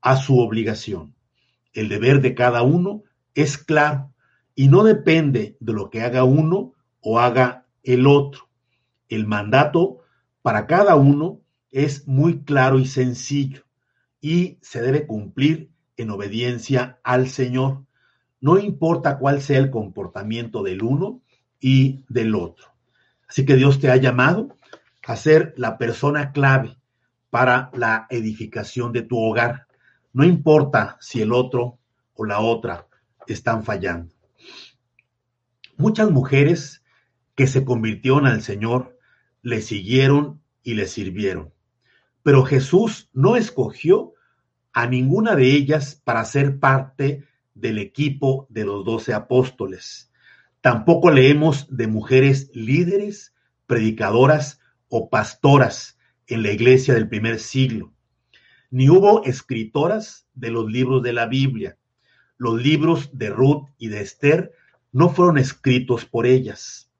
[0.01, 1.15] a su obligación.
[1.73, 3.03] El deber de cada uno
[3.35, 4.13] es claro
[4.55, 8.49] y no depende de lo que haga uno o haga el otro.
[9.09, 9.99] El mandato
[10.43, 11.41] para cada uno
[11.75, 13.65] es muy claro y sencillo
[14.21, 17.85] y se debe cumplir en obediencia al Señor.
[18.41, 21.21] No importa cuál sea el comportamiento del uno
[21.59, 22.69] y del otro.
[23.29, 24.57] Así que Dios te ha llamado
[25.05, 26.79] a ser la persona clave
[27.29, 29.67] para la edificación de tu hogar.
[30.13, 31.81] No importa si el otro
[32.15, 32.87] o la otra
[33.27, 34.15] están fallando.
[35.77, 36.85] Muchas mujeres
[37.35, 38.97] que se convirtieron al Señor
[39.43, 41.54] le siguieron y le sirvieron.
[42.25, 44.15] Pero Jesús no escogió
[44.73, 50.11] a ninguna de ellas para ser parte del equipo de los doce apóstoles.
[50.61, 53.35] Tampoco leemos de mujeres líderes,
[53.67, 54.59] predicadoras
[54.89, 57.93] o pastoras en la iglesia del primer siglo.
[58.71, 61.77] Ni hubo escritoras de los libros de la Biblia.
[62.37, 64.53] los libros de Ruth y de Esther
[64.93, 66.91] no fueron escritos por ellas.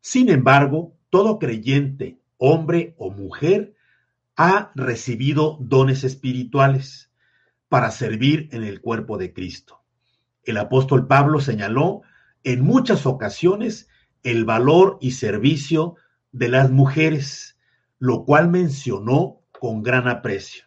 [0.00, 3.74] Sin embargo, todo creyente, hombre o mujer,
[4.36, 7.10] ha recibido dones espirituales
[7.68, 9.82] para servir en el cuerpo de Cristo.
[10.44, 12.02] El apóstol Pablo señaló
[12.44, 13.88] en muchas ocasiones
[14.22, 15.96] el valor y servicio
[16.32, 17.58] de las mujeres,
[17.98, 20.64] lo cual mencionó con gran aprecio.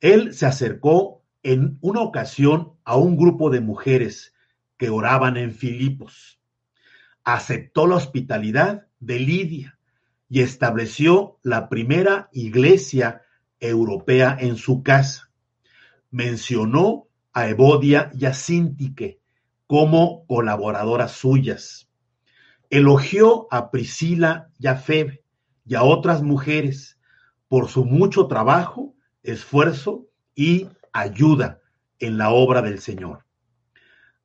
[0.00, 4.34] Él se acercó en una ocasión a un grupo de mujeres
[4.76, 6.40] que oraban en Filipos.
[7.24, 9.77] Aceptó la hospitalidad de Lidia
[10.28, 13.22] y estableció la primera iglesia
[13.60, 15.30] europea en su casa.
[16.10, 19.20] Mencionó a Evodia y a Sintique
[19.66, 21.90] como colaboradoras suyas.
[22.70, 25.24] Elogió a Priscila y a Febe
[25.66, 26.98] y a otras mujeres
[27.48, 31.60] por su mucho trabajo, esfuerzo y ayuda
[31.98, 33.24] en la obra del Señor.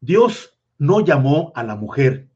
[0.01, 2.29] Dios no llamó a la mujer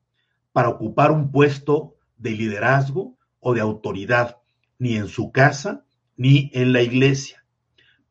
[0.54, 4.38] para ocupar un puesto de liderazgo o de autoridad,
[4.80, 7.44] ni en su casa, ni en la iglesia.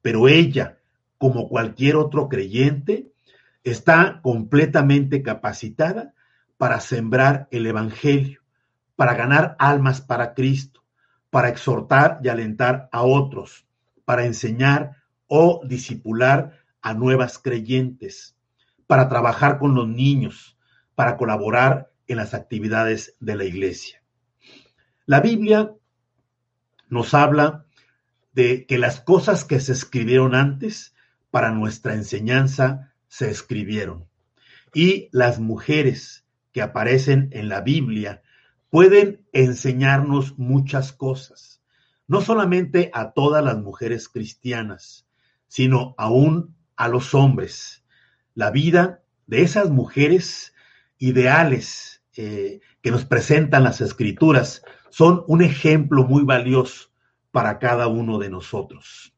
[0.02, 0.78] Pero ella,
[1.18, 3.12] como cualquier otro creyente,
[3.64, 6.14] está completamente capacitada
[6.56, 8.42] para sembrar el Evangelio,
[8.94, 10.84] para ganar almas para Cristo,
[11.30, 13.66] para exhortar y alentar a otros,
[14.04, 18.36] para enseñar o disipular a nuevas creyentes,
[18.86, 20.56] para trabajar con los niños,
[20.94, 24.00] para colaborar en las actividades de la iglesia.
[25.06, 25.72] La Biblia
[26.88, 27.64] nos habla
[28.32, 30.96] de que las cosas que se escribieron antes
[31.30, 34.08] para nuestra enseñanza se escribieron.
[34.74, 38.22] Y las mujeres que aparecen en la Biblia
[38.68, 41.62] pueden enseñarnos muchas cosas,
[42.08, 45.06] no solamente a todas las mujeres cristianas,
[45.46, 47.84] sino aún a los hombres.
[48.34, 50.52] La vida de esas mujeres
[50.98, 56.92] ideales eh, que nos presentan las escrituras son un ejemplo muy valioso
[57.32, 59.12] para cada uno de nosotros.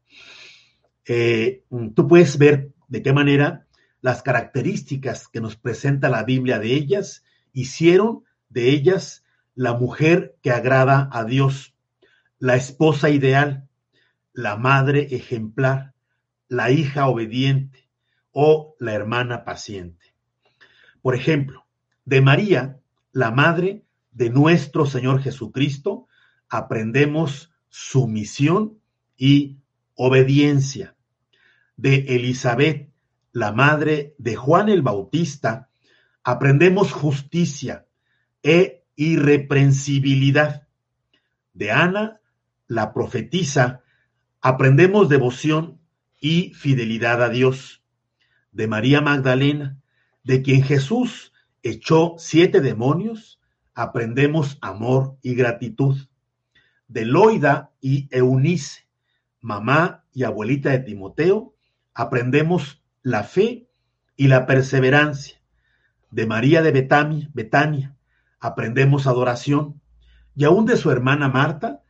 [1.05, 3.67] Eh, tú puedes ver de qué manera
[4.01, 9.23] las características que nos presenta la Biblia de ellas hicieron de ellas
[9.55, 11.75] la mujer que agrada a Dios,
[12.39, 13.69] la esposa ideal,
[14.33, 15.93] la madre ejemplar,
[16.49, 17.91] la hija obediente
[18.33, 20.15] o la hermana paciente.
[21.03, 21.67] Por ejemplo,
[22.07, 22.79] de María,
[23.19, 26.07] la madre de nuestro Señor Jesucristo,
[26.49, 28.79] aprendemos sumisión
[29.17, 29.59] y
[29.97, 30.95] obediencia.
[31.77, 32.93] De Elizabeth,
[33.33, 35.69] la madre de Juan el Bautista,
[36.23, 37.89] aprendemos justicia
[38.45, 40.69] e irreprensibilidad.
[41.55, 42.21] De Ana,
[42.69, 43.83] la profetisa,
[44.41, 45.81] aprendemos devoción
[46.21, 47.83] y fidelidad a Dios.
[48.53, 49.77] De María Magdalena,
[50.23, 53.41] de quien Jesús echó siete demonios,
[53.75, 55.97] aprendemos amor y gratitud.
[56.87, 58.87] De Loida y Eunice,
[59.41, 61.55] mamá y abuelita de Timoteo,
[61.95, 63.69] aprendemos la fe
[64.17, 65.41] y la perseverancia.
[66.11, 67.99] De María de Betania, Betania
[68.41, 69.81] aprendemos adoración.
[70.35, 71.83] Y aún de su hermana Marta,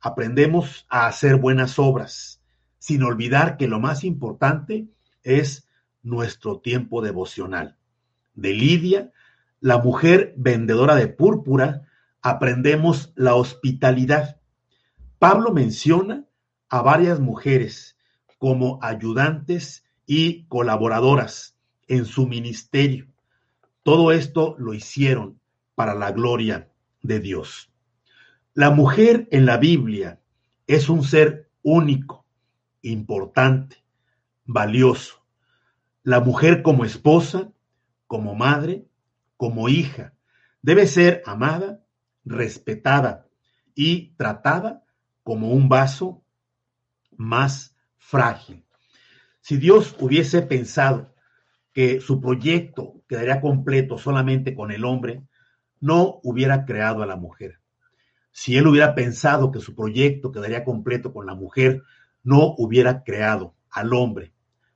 [0.00, 2.42] aprendemos a hacer buenas obras,
[2.78, 4.88] sin olvidar que lo más importante
[5.22, 5.68] es
[6.02, 7.78] nuestro tiempo devocional.
[8.34, 9.12] De Lidia,
[9.60, 11.88] la mujer vendedora de púrpura,
[12.20, 14.40] aprendemos la hospitalidad.
[15.18, 16.24] Pablo menciona
[16.68, 17.96] a varias mujeres
[18.38, 21.56] como ayudantes y colaboradoras
[21.88, 23.06] en su ministerio.
[23.82, 25.40] Todo esto lo hicieron
[25.74, 26.70] para la gloria
[27.02, 27.70] de Dios.
[28.54, 30.20] La mujer en la Biblia
[30.66, 32.24] es un ser único,
[32.82, 33.84] importante,
[34.44, 35.24] valioso.
[36.02, 37.50] La mujer como esposa,
[38.06, 38.86] como madre,
[39.36, 40.14] como hija.
[40.62, 41.84] Debe ser amada,
[42.24, 43.26] respetada
[43.74, 44.84] y tratada
[45.22, 46.22] como un vaso
[47.16, 48.64] más frágil.
[49.40, 51.14] Si Dios hubiese pensado
[51.72, 55.22] que su proyecto quedaría completo solamente con el hombre,
[55.80, 57.60] no hubiera creado a la mujer.
[58.30, 61.82] Si él hubiera pensado que su proyecto quedaría completo con la mujer,
[62.22, 64.32] no hubiera creado al hombre.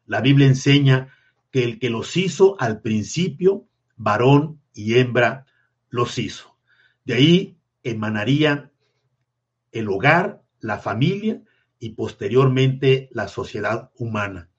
[0.07, 1.15] La Biblia enseña
[1.51, 5.47] que el que los hizo al principio varón y hembra
[5.91, 6.57] los hizo.
[7.05, 8.71] De ahí emanaría
[9.73, 11.43] el hogar, la familia
[11.79, 14.51] y posteriormente la sociedad humana.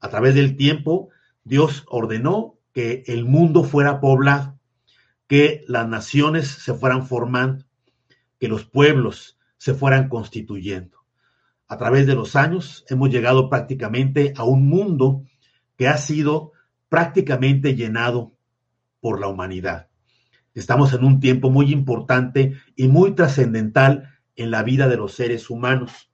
[0.00, 1.10] A través del tiempo,
[1.44, 4.58] Dios ordenó que el mundo fuera poblado,
[5.26, 7.64] que las naciones se fueran formando,
[8.38, 10.98] que los pueblos se fueran constituyendo.
[11.66, 15.24] A través de los años hemos llegado prácticamente a un mundo
[15.78, 16.52] que ha sido
[16.90, 18.36] prácticamente llenado
[19.00, 19.88] por la humanidad.
[20.52, 25.50] Estamos en un tiempo muy importante y muy trascendental en la vida de los seres
[25.50, 26.10] humanos.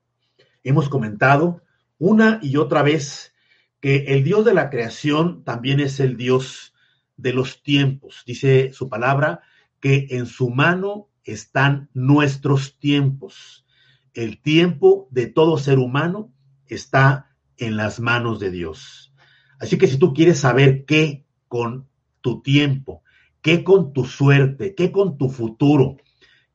[0.63, 1.63] Hemos comentado
[1.99, 3.35] una y otra vez
[3.81, 6.75] que el Dios de la creación también es el Dios
[7.17, 8.23] de los tiempos.
[8.27, 9.41] Dice su palabra
[9.81, 13.65] que en su mano están nuestros tiempos.
[14.13, 16.33] El tiempo de todo ser humano
[16.67, 19.14] está en las manos de Dios.
[19.59, 21.87] Así que si tú quieres saber qué con
[22.21, 23.03] tu tiempo,
[23.43, 25.99] qué con tu suerte, qué con tu futuro,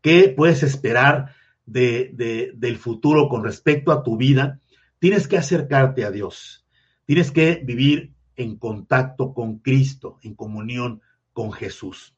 [0.02, 1.36] qué puedes esperar
[1.66, 4.60] de, del futuro con respecto a tu vida,
[4.98, 6.66] tienes que acercarte a Dios.
[7.06, 11.02] Tienes que vivir en contacto con Cristo, en comunión
[11.34, 12.16] con Jesús.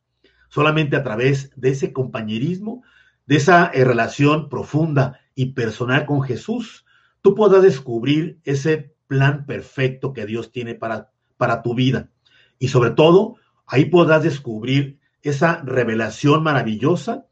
[0.50, 2.84] Solamente a través de ese compañerismo,
[3.26, 6.86] de esa eh, relación profunda y personal con Jesús,
[7.22, 12.10] tú podrás descubrir ese plan perfecto que Dios tiene para, para tu vida.
[12.60, 13.36] Y sobre todo,
[13.68, 17.26] ahí podrás descubrir esa revelación maravillosa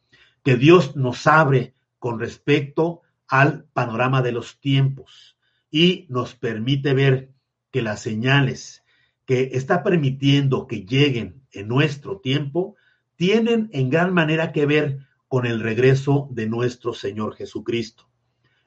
[0.44, 3.00] que Dios nos abre con respecto
[3.30, 5.38] al panorama de los tiempos
[5.72, 7.32] y nos permite ver
[7.72, 8.84] que las señales
[9.24, 12.76] que está permitiendo que lleguen en nuestro tiempo
[13.16, 18.10] tienen en gran manera que ver con el regreso de nuestro Señor Jesucristo.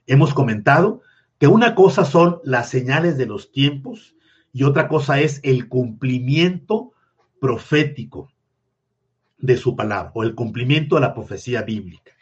[0.07, 1.03] Hemos comentado
[1.43, 4.15] que una cosa son las señales de los tiempos
[4.53, 6.93] y otra cosa es el cumplimiento
[7.41, 8.31] profético
[9.39, 12.13] de su palabra o el cumplimiento de la profecía bíblica.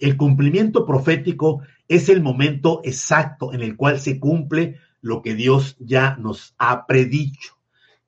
[0.00, 5.76] El cumplimiento profético es el momento exacto en el cual se cumple lo que Dios
[5.78, 7.52] ya nos ha predicho.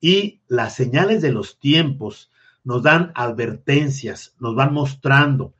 [0.01, 2.31] Y las señales de los tiempos
[2.65, 5.53] nos dan advertencias, nos van mostrando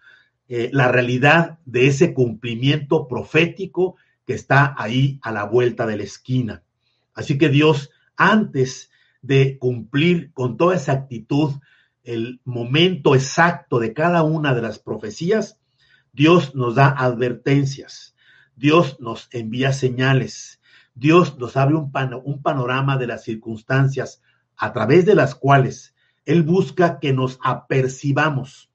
[0.49, 3.95] eh, la realidad de ese cumplimiento profético
[4.29, 6.61] que está ahí a la vuelta de la esquina.
[7.15, 8.91] Así que Dios, antes
[9.23, 11.55] de cumplir con toda esa actitud
[12.03, 15.57] el momento exacto de cada una de las profecías,
[16.13, 18.15] Dios nos da advertencias,
[18.55, 20.61] Dios nos envía señales,
[20.93, 21.91] Dios nos abre un,
[22.23, 24.21] un panorama de las circunstancias
[24.55, 28.69] a través de las cuales Él busca que nos apercibamos.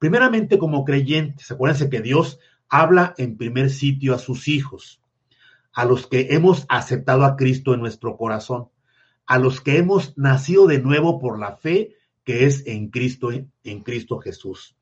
[0.00, 5.00] Primeramente como creyentes, acuérdense que Dios habla en primer sitio a sus hijos,
[5.72, 8.68] a los que hemos aceptado a Cristo en nuestro corazón,
[9.26, 13.82] a los que hemos nacido de nuevo por la fe que es en Cristo, en
[13.82, 14.76] Cristo Jesús.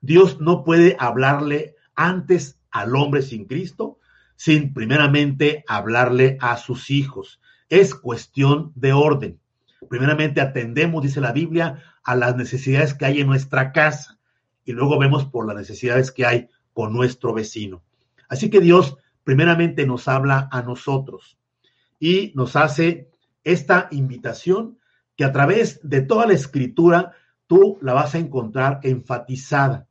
[0.00, 3.98] Dios no puede hablarle antes al hombre sin Cristo,
[4.36, 7.40] sin primeramente hablarle a sus hijos.
[7.68, 9.40] Es cuestión de orden.
[9.88, 14.18] Primeramente atendemos, dice la Biblia, a las necesidades que hay en nuestra casa
[14.64, 16.48] y luego vemos por las necesidades que hay
[16.78, 17.82] con nuestro vecino.
[18.28, 21.36] Así que Dios primeramente nos habla a nosotros
[21.98, 23.10] y nos hace
[23.42, 24.78] esta invitación
[25.16, 27.16] que a través de toda la escritura
[27.48, 29.88] tú la vas a encontrar enfatizada.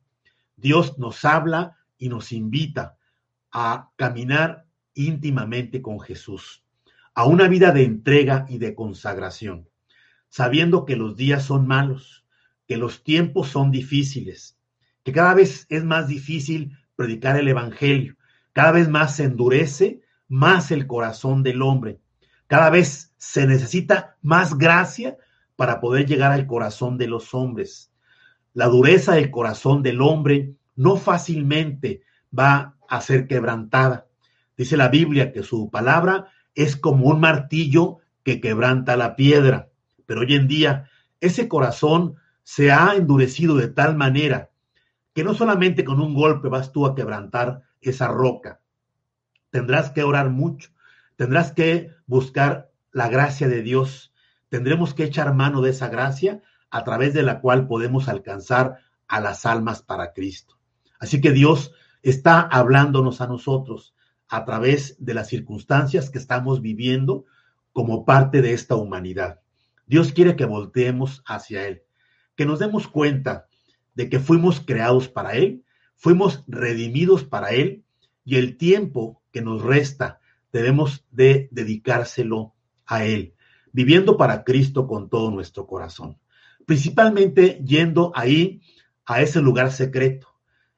[0.56, 2.96] Dios nos habla y nos invita
[3.52, 4.64] a caminar
[4.94, 6.64] íntimamente con Jesús,
[7.12, 9.68] a una vida de entrega y de consagración,
[10.30, 12.24] sabiendo que los días son malos,
[12.66, 14.57] que los tiempos son difíciles,
[15.08, 18.16] que cada vez es más difícil predicar el Evangelio,
[18.52, 21.98] cada vez más se endurece más el corazón del hombre,
[22.46, 25.16] cada vez se necesita más gracia
[25.56, 27.90] para poder llegar al corazón de los hombres.
[28.52, 32.02] La dureza del corazón del hombre no fácilmente
[32.38, 34.08] va a ser quebrantada.
[34.58, 39.70] Dice la Biblia que su palabra es como un martillo que quebranta la piedra.
[40.04, 40.90] Pero hoy en día
[41.22, 44.50] ese corazón se ha endurecido de tal manera
[45.18, 48.60] que no solamente con un golpe vas tú a quebrantar esa roca,
[49.50, 50.70] tendrás que orar mucho,
[51.16, 54.12] tendrás que buscar la gracia de Dios,
[54.48, 56.40] tendremos que echar mano de esa gracia
[56.70, 60.56] a través de la cual podemos alcanzar a las almas para Cristo.
[61.00, 61.72] Así que Dios
[62.04, 63.96] está hablándonos a nosotros
[64.28, 67.24] a través de las circunstancias que estamos viviendo
[67.72, 69.40] como parte de esta humanidad.
[69.84, 71.82] Dios quiere que volteemos hacia Él,
[72.36, 73.47] que nos demos cuenta
[73.98, 75.64] de que fuimos creados para Él,
[75.96, 77.82] fuimos redimidos para Él
[78.24, 80.20] y el tiempo que nos resta
[80.52, 82.54] debemos de dedicárselo
[82.86, 83.34] a Él,
[83.72, 86.16] viviendo para Cristo con todo nuestro corazón,
[86.64, 88.62] principalmente yendo ahí
[89.04, 90.28] a ese lugar secreto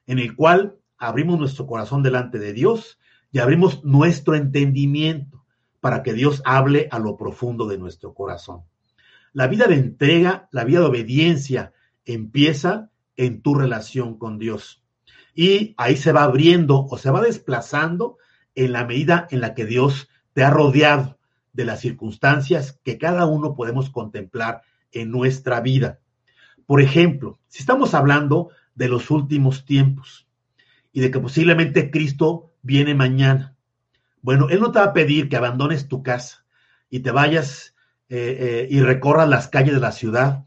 [0.07, 2.97] en el cual abrimos nuestro corazón delante de Dios
[3.31, 5.45] y abrimos nuestro entendimiento
[5.79, 8.63] para que Dios hable a lo profundo de nuestro corazón.
[9.31, 11.71] La vida de entrega, la vida de obediencia
[12.03, 14.83] empieza en tu relación con Dios.
[15.33, 18.17] Y ahí se va abriendo o se va desplazando
[18.55, 21.17] en la medida en la que Dios te ha rodeado,
[21.53, 25.99] de las circunstancias que cada uno podemos contemplar en nuestra vida.
[26.65, 30.27] Por ejemplo, si estamos hablando de los últimos tiempos
[30.93, 33.55] y de que posiblemente Cristo viene mañana,
[34.21, 36.45] bueno, Él no te va a pedir que abandones tu casa
[36.89, 37.75] y te vayas
[38.09, 40.45] eh, eh, y recorras las calles de la ciudad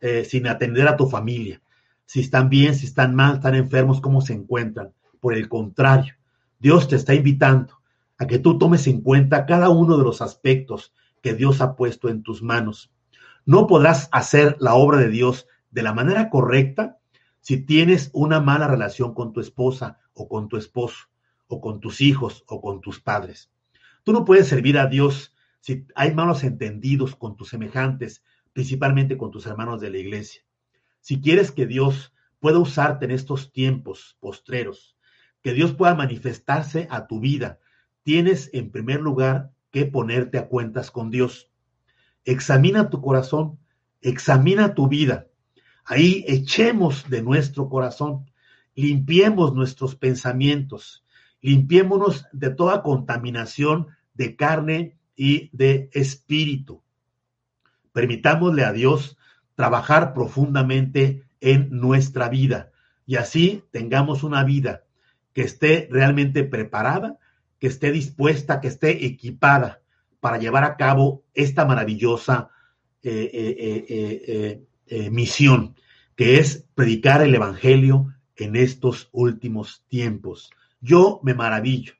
[0.00, 1.60] eh, sin atender a tu familia.
[2.06, 4.92] Si están bien, si están mal, están enfermos, cómo se encuentran.
[5.20, 6.14] Por el contrario,
[6.58, 7.80] Dios te está invitando
[8.18, 12.08] a que tú tomes en cuenta cada uno de los aspectos que Dios ha puesto
[12.08, 12.92] en tus manos.
[13.44, 16.98] No podrás hacer la obra de Dios de la manera correcta
[17.40, 21.08] si tienes una mala relación con tu esposa o con tu esposo
[21.48, 23.50] o con tus hijos o con tus padres.
[24.04, 29.32] Tú no puedes servir a Dios si hay malos entendidos con tus semejantes, principalmente con
[29.32, 30.45] tus hermanos de la iglesia.
[31.06, 34.96] Si quieres que Dios pueda usarte en estos tiempos postreros,
[35.40, 37.60] que Dios pueda manifestarse a tu vida,
[38.02, 41.48] tienes en primer lugar que ponerte a cuentas con Dios.
[42.24, 43.60] Examina tu corazón,
[44.00, 45.28] examina tu vida.
[45.84, 48.28] Ahí echemos de nuestro corazón,
[48.74, 51.04] limpiemos nuestros pensamientos,
[51.40, 56.82] limpiémonos de toda contaminación de carne y de espíritu.
[57.92, 59.16] Permitámosle a Dios
[59.56, 62.70] trabajar profundamente en nuestra vida
[63.06, 64.84] y así tengamos una vida
[65.32, 67.18] que esté realmente preparada,
[67.58, 69.80] que esté dispuesta, que esté equipada
[70.20, 72.50] para llevar a cabo esta maravillosa
[73.02, 75.76] eh, eh, eh, misión,
[76.16, 80.50] que es predicar el Evangelio en estos últimos tiempos.
[80.80, 81.94] Yo me maravillo.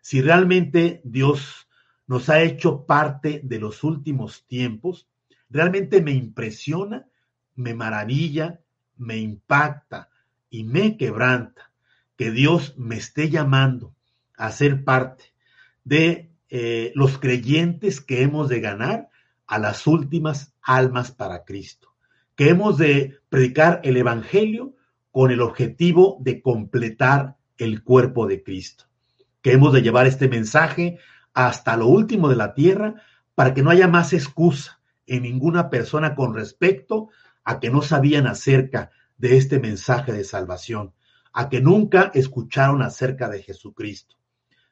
[0.00, 1.68] Si realmente Dios
[2.06, 5.06] nos ha hecho parte de los últimos tiempos,
[5.50, 7.06] realmente me impresiona,
[7.54, 8.60] me maravilla,
[8.96, 10.10] me impacta
[10.50, 11.72] y me quebranta
[12.16, 13.94] que Dios me esté llamando
[14.36, 15.32] a ser parte
[15.84, 19.08] de eh, los creyentes que hemos de ganar
[19.46, 21.94] a las últimas almas para Cristo,
[22.34, 24.74] que hemos de predicar el Evangelio
[25.10, 28.84] con el objetivo de completar el cuerpo de Cristo,
[29.42, 30.98] que hemos de llevar este mensaje
[31.32, 32.94] hasta lo último de la tierra
[33.34, 34.77] para que no haya más excusa
[35.08, 37.08] en ninguna persona con respecto
[37.44, 40.92] a que no sabían acerca de este mensaje de salvación,
[41.32, 44.16] a que nunca escucharon acerca de Jesucristo.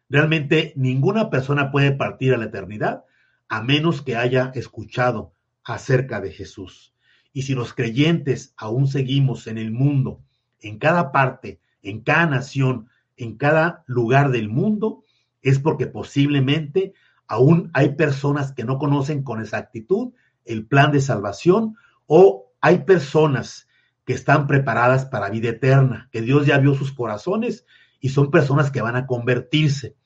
[0.08, 3.04] Realmente ninguna persona puede partir a la eternidad
[3.48, 5.32] a menos que haya escuchado
[5.64, 6.94] acerca de Jesús.
[7.32, 10.22] Y si los creyentes aún seguimos en el mundo,
[10.60, 15.04] en cada parte, en cada nación, en cada lugar del mundo,
[15.42, 16.94] es porque posiblemente
[17.26, 20.12] aún hay personas que no conocen con exactitud
[20.46, 21.76] el plan de salvación
[22.06, 23.68] o hay personas
[24.04, 27.66] que están preparadas para vida eterna, que Dios ya vio sus corazones
[28.00, 29.96] y son personas que van a convertirse.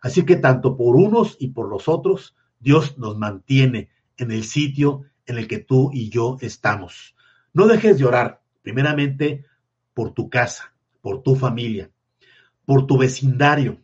[0.00, 5.02] Así que tanto por unos y por los otros, Dios nos mantiene en el sitio
[5.26, 7.16] en el que tú y yo estamos.
[7.52, 9.44] No dejes de orar, primeramente,
[9.92, 11.90] por tu casa, por tu familia,
[12.64, 13.80] por tu vecindario,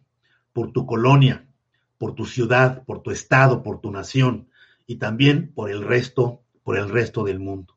[0.53, 1.49] por tu colonia,
[1.99, 4.49] por tu ciudad, por tu estado, por tu nación
[4.87, 7.77] y también por el resto, por el resto del mundo.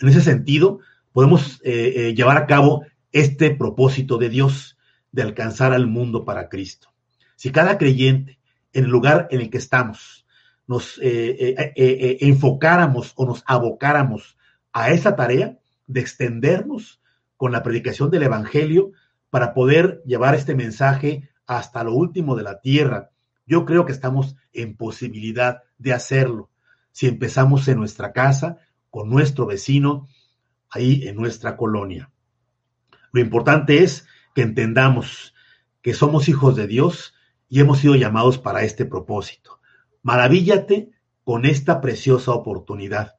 [0.00, 0.80] En ese sentido,
[1.12, 4.78] podemos eh, eh, llevar a cabo este propósito de Dios
[5.12, 6.92] de alcanzar al mundo para Cristo.
[7.36, 8.38] Si cada creyente
[8.72, 10.26] en el lugar en el que estamos
[10.66, 14.36] nos eh, enfocáramos o nos abocáramos
[14.72, 17.00] a esa tarea de extendernos
[17.38, 18.92] con la predicación del Evangelio
[19.30, 23.10] para poder llevar este mensaje hasta lo último de la tierra.
[23.46, 26.50] Yo creo que estamos en posibilidad de hacerlo
[26.98, 28.58] si empezamos en nuestra casa,
[28.90, 30.08] con nuestro vecino,
[30.68, 32.10] ahí en nuestra colonia.
[33.12, 35.32] Lo importante es que entendamos
[35.80, 37.14] que somos hijos de Dios
[37.48, 39.60] y hemos sido llamados para este propósito.
[40.02, 40.90] Maravíllate
[41.22, 43.16] con esta preciosa oportunidad.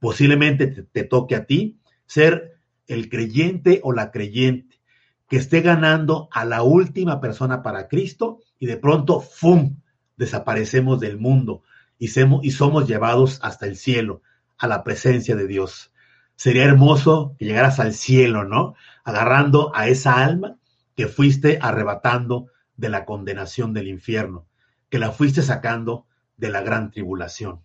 [0.00, 2.58] Posiblemente te, te toque a ti ser
[2.88, 4.80] el creyente o la creyente
[5.28, 9.76] que esté ganando a la última persona para Cristo y de pronto, ¡fum!,
[10.16, 11.62] desaparecemos del mundo
[12.00, 14.22] y, somos llevados hasta el cielo,
[14.58, 15.92] a la presencia de Dios.
[16.34, 18.74] Sería hermoso que llegaras al cielo, ¿no?
[19.04, 20.56] Agarrando a esa alma
[20.96, 22.46] que fuiste arrebatando
[22.76, 24.46] de la condenación del infierno,
[24.88, 26.06] que la fuiste sacando
[26.38, 27.60] de la gran tribulación.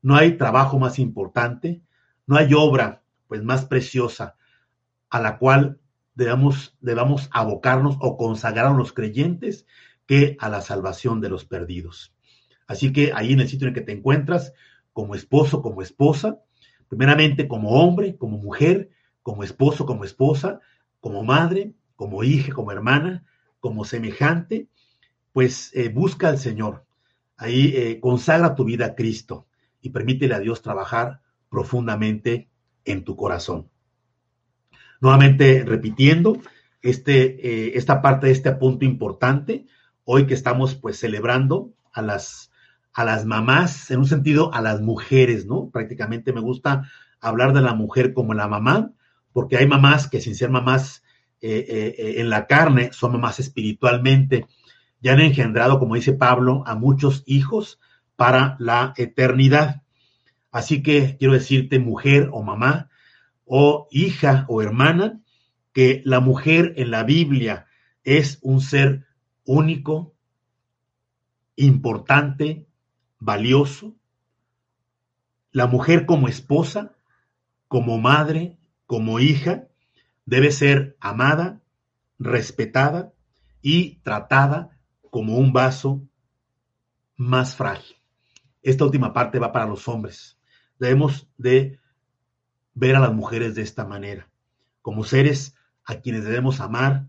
[0.00, 1.82] No hay trabajo más importante,
[2.26, 4.36] no hay obra pues más preciosa
[5.10, 5.80] a la cual
[6.14, 9.66] debamos, debamos abocarnos o consagrar a los creyentes
[10.06, 12.15] que a la salvación de los perdidos.
[12.66, 14.52] Así que ahí en el sitio en el que te encuentras,
[14.92, 16.40] como esposo, como esposa,
[16.88, 18.90] primeramente como hombre, como mujer,
[19.22, 20.60] como esposo, como esposa,
[21.00, 23.24] como madre, como hija, como hermana,
[23.60, 24.68] como semejante,
[25.32, 26.84] pues eh, busca al Señor.
[27.36, 29.46] ahí eh, consagra tu vida a Cristo
[29.82, 32.48] y permítele a Dios trabajar profundamente
[32.84, 33.68] en tu corazón.
[35.00, 36.40] Nuevamente repitiendo
[36.80, 39.66] este, eh, esta parte de este punto importante,
[40.04, 42.50] hoy que estamos pues celebrando a las,
[42.96, 45.68] a las mamás, en un sentido a las mujeres, ¿no?
[45.68, 46.90] Prácticamente me gusta
[47.20, 48.92] hablar de la mujer como la mamá,
[49.34, 51.02] porque hay mamás que sin ser mamás
[51.42, 54.46] eh, eh, en la carne, son mamás espiritualmente,
[55.02, 57.78] ya han engendrado, como dice Pablo, a muchos hijos
[58.16, 59.82] para la eternidad.
[60.50, 62.88] Así que quiero decirte, mujer o mamá,
[63.44, 65.20] o hija o hermana,
[65.74, 67.66] que la mujer en la Biblia
[68.04, 69.04] es un ser
[69.44, 70.14] único,
[71.56, 72.66] importante,
[73.18, 73.94] valioso.
[75.52, 76.94] La mujer como esposa,
[77.68, 79.68] como madre, como hija,
[80.24, 81.62] debe ser amada,
[82.18, 83.12] respetada
[83.62, 84.78] y tratada
[85.10, 86.02] como un vaso
[87.16, 87.96] más frágil.
[88.62, 90.38] Esta última parte va para los hombres.
[90.78, 91.78] Debemos de
[92.74, 94.28] ver a las mujeres de esta manera,
[94.82, 95.54] como seres
[95.84, 97.08] a quienes debemos amar,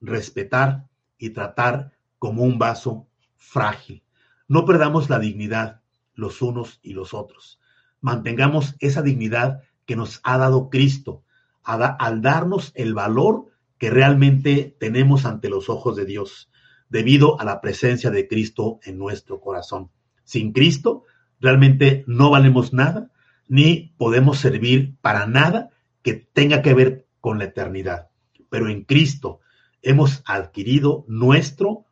[0.00, 4.02] respetar y tratar como un vaso frágil.
[4.48, 5.82] No perdamos la dignidad
[6.14, 7.60] los unos y los otros.
[8.00, 11.24] Mantengamos esa dignidad que nos ha dado Cristo
[11.62, 13.46] al darnos el valor
[13.78, 16.48] que realmente tenemos ante los ojos de Dios,
[16.88, 19.90] debido a la presencia de Cristo en nuestro corazón.
[20.24, 21.04] Sin Cristo,
[21.40, 23.10] realmente no valemos nada,
[23.48, 25.70] ni podemos servir para nada
[26.02, 28.10] que tenga que ver con la eternidad
[28.48, 29.40] pero en Cristo
[29.82, 31.86] hemos adquirido nuestro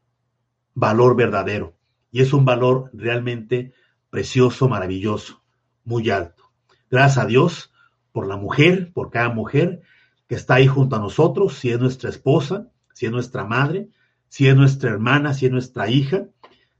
[0.75, 1.74] valor verdadero.
[2.15, 3.73] Y es un valor realmente
[4.09, 5.43] precioso, maravilloso,
[5.85, 6.45] muy alto.
[6.89, 7.73] Gracias a Dios
[8.13, 9.83] por la mujer, por cada mujer
[10.29, 13.89] que está ahí junto a nosotros, si es nuestra esposa, si es nuestra madre,
[14.29, 16.29] si es nuestra hermana, si es nuestra hija,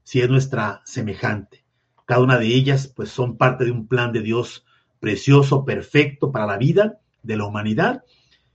[0.03, 1.65] si es nuestra semejante.
[2.05, 4.63] Cada una de ellas pues son parte de un plan de Dios
[5.01, 8.05] precioso, perfecto para la vida de la humanidad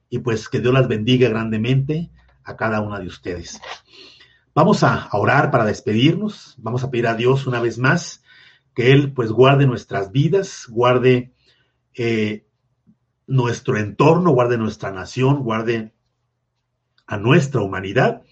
[0.09, 2.11] y pues que Dios las bendiga grandemente
[2.43, 3.61] a cada una de ustedes.
[4.55, 8.25] Vamos a orar para despedirnos, vamos a pedir a Dios una vez más
[8.75, 11.33] que Él pues guarde nuestras vidas, guarde
[11.95, 12.47] eh,
[13.27, 15.93] nuestro entorno, guarde nuestra nación, guarde
[17.07, 18.23] a nuestra humanidad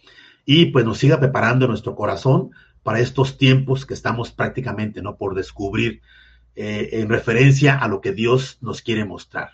[0.44, 2.50] y pues nos siga preparando nuestro corazón
[2.82, 6.00] para estos tiempos que estamos prácticamente no por descubrir
[6.56, 9.50] eh, en referencia a lo que Dios nos quiere mostrar.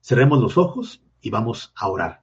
[0.00, 2.22] Cerremos los ojos y vamos a orar.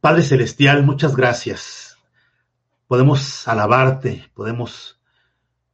[0.00, 1.85] Padre Celestial, muchas gracias.
[2.86, 5.00] Podemos alabarte, podemos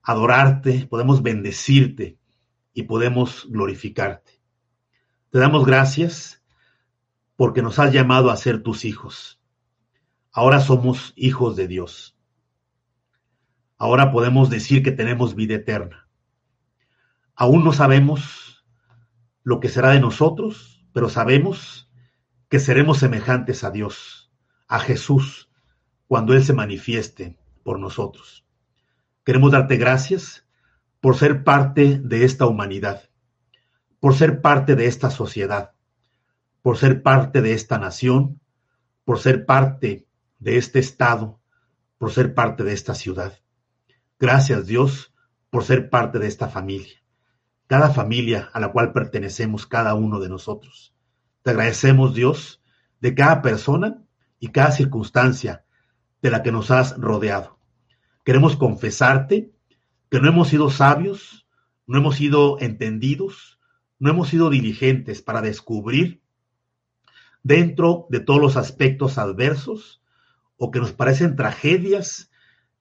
[0.03, 2.19] adorarte, podemos bendecirte
[2.73, 4.41] y podemos glorificarte.
[5.31, 6.43] Te damos gracias
[7.37, 9.41] porque nos has llamado a ser tus hijos.
[10.31, 12.17] Ahora somos hijos de Dios.
[13.77, 16.09] Ahora podemos decir que tenemos vida eterna.
[17.35, 18.65] Aún no sabemos
[19.43, 21.91] lo que será de nosotros, pero sabemos
[22.49, 24.31] que seremos semejantes a Dios,
[24.69, 25.51] a Jesús,
[26.13, 28.45] cuando Él se manifieste por nosotros.
[29.25, 30.47] Queremos darte gracias
[31.01, 33.09] por ser parte de esta humanidad,
[33.99, 35.73] por ser parte de esta sociedad,
[36.61, 38.43] por ser parte de esta nación,
[39.07, 40.07] por ser parte
[40.39, 41.41] de este estado,
[41.97, 43.41] por ser parte de esta ciudad.
[44.19, 45.15] Gracias Dios
[45.49, 46.99] por ser parte de esta familia
[47.69, 50.95] cada familia a la cual pertenecemos cada uno de nosotros.
[51.41, 52.63] Te agradecemos, Dios,
[53.01, 54.03] de cada persona
[54.39, 55.65] y cada circunstancia
[56.23, 57.59] de la que nos has rodeado.
[58.25, 59.53] Queremos confesarte
[60.09, 61.47] que no hemos sido sabios,
[61.87, 63.59] no hemos sido entendidos,
[63.99, 66.23] no hemos sido diligentes para descubrir
[67.43, 70.03] dentro de todos los aspectos adversos
[70.57, 72.31] o que nos parecen tragedias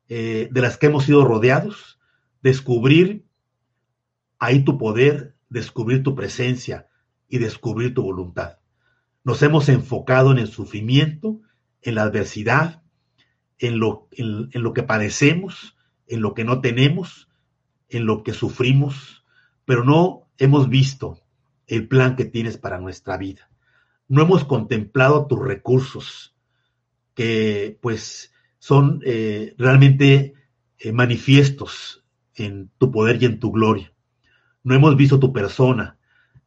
[0.07, 1.99] eh, de las que hemos sido rodeados,
[2.43, 3.25] descubrir
[4.37, 6.87] ahí tu poder, descubrir tu presencia
[7.27, 8.59] y descubrir tu voluntad.
[9.23, 11.41] Nos hemos enfocado en el sufrimiento,
[11.81, 12.83] en la adversidad,
[13.61, 17.29] en lo, en, lo que padecemos, en lo que no tenemos,
[17.87, 19.23] en lo que sufrimos,
[19.63, 21.19] pero no hemos visto
[21.67, 23.49] el plan que tienes para nuestra vida.
[24.09, 26.35] No hemos contemplado tus recursos,
[27.13, 30.33] que pues son eh, realmente
[30.77, 32.03] eh, manifiestos
[32.35, 33.93] en tu poder y en tu gloria
[34.63, 35.97] no hemos visto tu persona,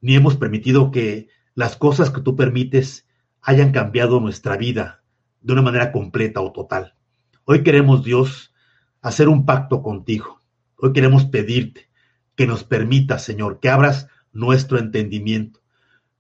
[0.01, 3.07] ni hemos permitido que las cosas que tú permites
[3.43, 5.03] hayan cambiado nuestra vida
[5.41, 6.95] de una manera completa o total.
[7.47, 8.55] Hoy queremos, Dios,
[9.03, 10.41] hacer un pacto contigo.
[10.77, 11.91] Hoy queremos pedirte
[12.37, 15.61] que nos permitas, Señor, que abras nuestro entendimiento,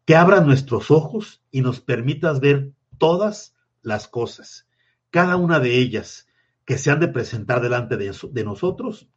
[0.04, 4.68] que abras nuestros ojos y nos permitas ver todas las cosas,
[5.08, 6.28] cada una de ellas
[6.66, 9.08] que se han de presentar delante de, de nosotros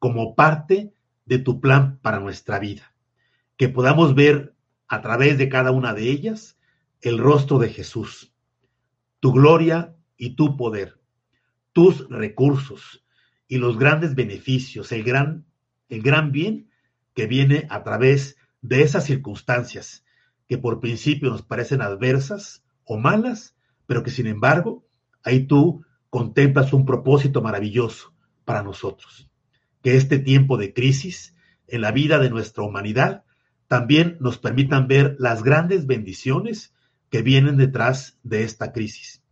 [0.00, 0.92] como parte
[1.24, 2.92] de tu plan para nuestra vida.
[3.56, 4.56] Que podamos ver
[4.88, 6.58] a través de cada una de ellas
[7.00, 8.32] el rostro de Jesús,
[9.20, 11.03] tu gloria y tu poder,
[11.74, 13.04] tus recursos
[13.46, 15.44] y los grandes beneficios, el gran,
[15.90, 16.70] el gran bien
[17.14, 20.04] que viene a través de esas circunstancias
[20.48, 23.56] que por principio nos parecen adversas o malas,
[23.86, 24.86] pero que sin embargo
[25.22, 28.14] ahí tú contemplas un propósito maravilloso
[28.44, 29.28] para nosotros.
[29.82, 31.34] Que este tiempo de crisis
[31.66, 33.24] en la vida de nuestra humanidad
[33.66, 36.72] también nos permitan ver las grandes bendiciones
[37.10, 39.22] que vienen detrás de esta crisis.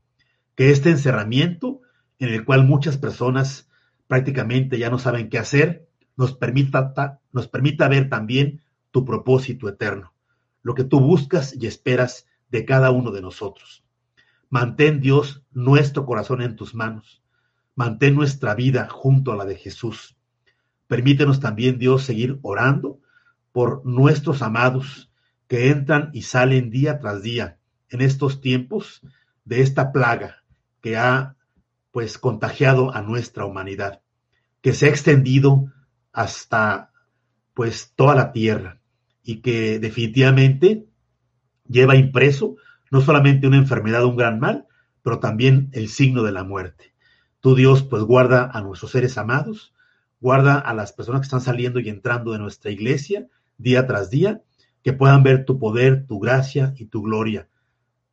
[0.57, 1.83] Que este encerramiento
[2.25, 3.69] en el cual muchas personas
[4.07, 10.13] prácticamente ya no saben qué hacer, nos permita, nos permita ver también tu propósito eterno,
[10.63, 13.83] lo que tú buscas y esperas de cada uno de nosotros.
[14.51, 17.23] Mantén, Dios, nuestro corazón en tus manos.
[17.75, 20.17] Mantén nuestra vida junto a la de Jesús.
[20.87, 23.01] Permítenos también, Dios, seguir orando
[23.51, 25.11] por nuestros amados
[25.49, 27.59] que entran y salen día tras día
[27.89, 29.01] en estos tiempos
[29.45, 30.45] de esta plaga
[30.81, 31.37] que ha
[31.93, 34.03] pues contagiado a nuestra humanidad,
[34.61, 35.73] que se ha extendido
[36.13, 36.91] hasta
[37.55, 38.81] pues toda la tierra
[39.23, 40.89] y que definitivamente
[41.69, 42.57] lleva impreso
[42.91, 44.67] no solamente una enfermedad, un gran mal,
[45.03, 46.95] pero también el signo de la muerte.
[47.41, 49.75] Tu Dios, pues guarda a nuestros seres amados,
[50.21, 53.29] guarda a las personas que están saliendo y entrando de nuestra iglesia
[53.59, 54.43] día tras día,
[54.83, 57.49] que puedan ver tu poder, tu gracia y tu gloria,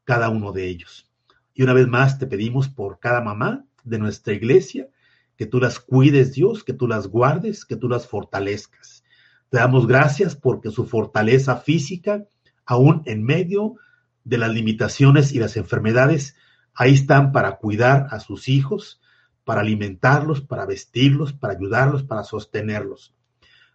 [0.04, 1.10] cada uno de ellos.
[1.54, 4.88] Y una vez más te pedimos por cada mamá de nuestra iglesia,
[5.36, 9.04] que tú las cuides, Dios, que tú las guardes, que tú las fortalezcas.
[9.50, 12.26] Te damos gracias porque su fortaleza física,
[12.66, 13.76] aún en medio
[14.24, 16.36] de las limitaciones y las enfermedades,
[16.76, 19.02] ahí están para cuidar a sus hijos,
[19.44, 23.16] para alimentarlos, para vestirlos, para ayudarlos, para sostenerlos.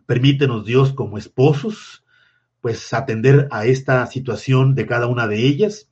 [0.07, 2.05] Permítenos, Dios, como esposos,
[2.61, 5.91] pues atender a esta situación de cada una de ellas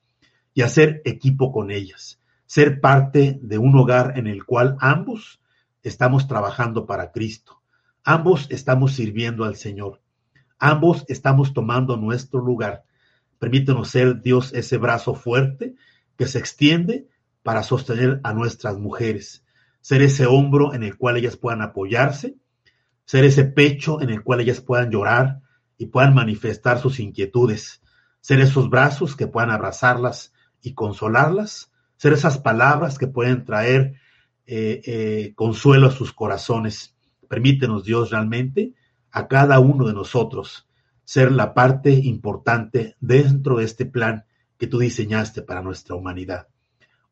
[0.54, 2.20] y hacer equipo con ellas,
[2.52, 5.40] ser parte de un hogar en el cual ambos
[5.82, 7.62] estamos trabajando para Cristo,
[8.04, 10.02] ambos estamos sirviendo al Señor,
[10.58, 12.84] ambos estamos tomando nuestro lugar.
[13.38, 15.76] Permítenos ser, Dios, ese brazo fuerte
[16.18, 17.08] que se extiende
[17.42, 19.46] para sostener a nuestras mujeres,
[19.80, 22.36] ser ese hombro en el cual ellas puedan apoyarse,
[23.06, 25.40] ser ese pecho en el cual ellas puedan llorar
[25.78, 27.80] y puedan manifestar sus inquietudes,
[28.20, 31.71] ser esos brazos que puedan abrazarlas y consolarlas,
[32.02, 33.94] ser esas palabras que pueden traer
[34.44, 36.96] eh, eh, consuelo a sus corazones.
[37.28, 38.74] Permítenos, Dios, realmente
[39.12, 40.68] a cada uno de nosotros
[41.04, 44.24] ser la parte importante dentro de este plan
[44.58, 46.48] que tú diseñaste para nuestra humanidad.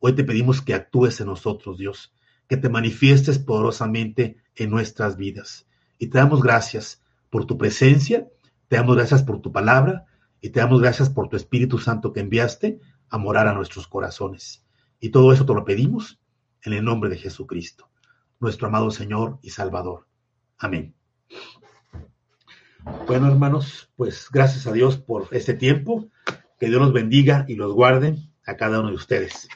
[0.00, 2.12] Hoy te pedimos que actúes en nosotros, Dios,
[2.48, 5.68] que te manifiestes poderosamente en nuestras vidas.
[6.00, 8.26] Y te damos gracias por tu presencia,
[8.66, 10.06] te damos gracias por tu palabra
[10.40, 14.64] y te damos gracias por tu Espíritu Santo que enviaste a morar a nuestros corazones.
[15.00, 16.20] Y todo eso te lo pedimos
[16.62, 17.88] en el nombre de Jesucristo,
[18.38, 20.06] nuestro amado Señor y Salvador.
[20.58, 20.94] Amén.
[23.06, 26.08] Bueno, hermanos, pues gracias a Dios por este tiempo.
[26.58, 29.48] Que Dios los bendiga y los guarde a cada uno de ustedes.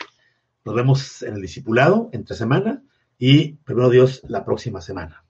[0.64, 2.82] Nos vemos en el discipulado entre semana
[3.18, 5.23] y primero Dios la próxima semana.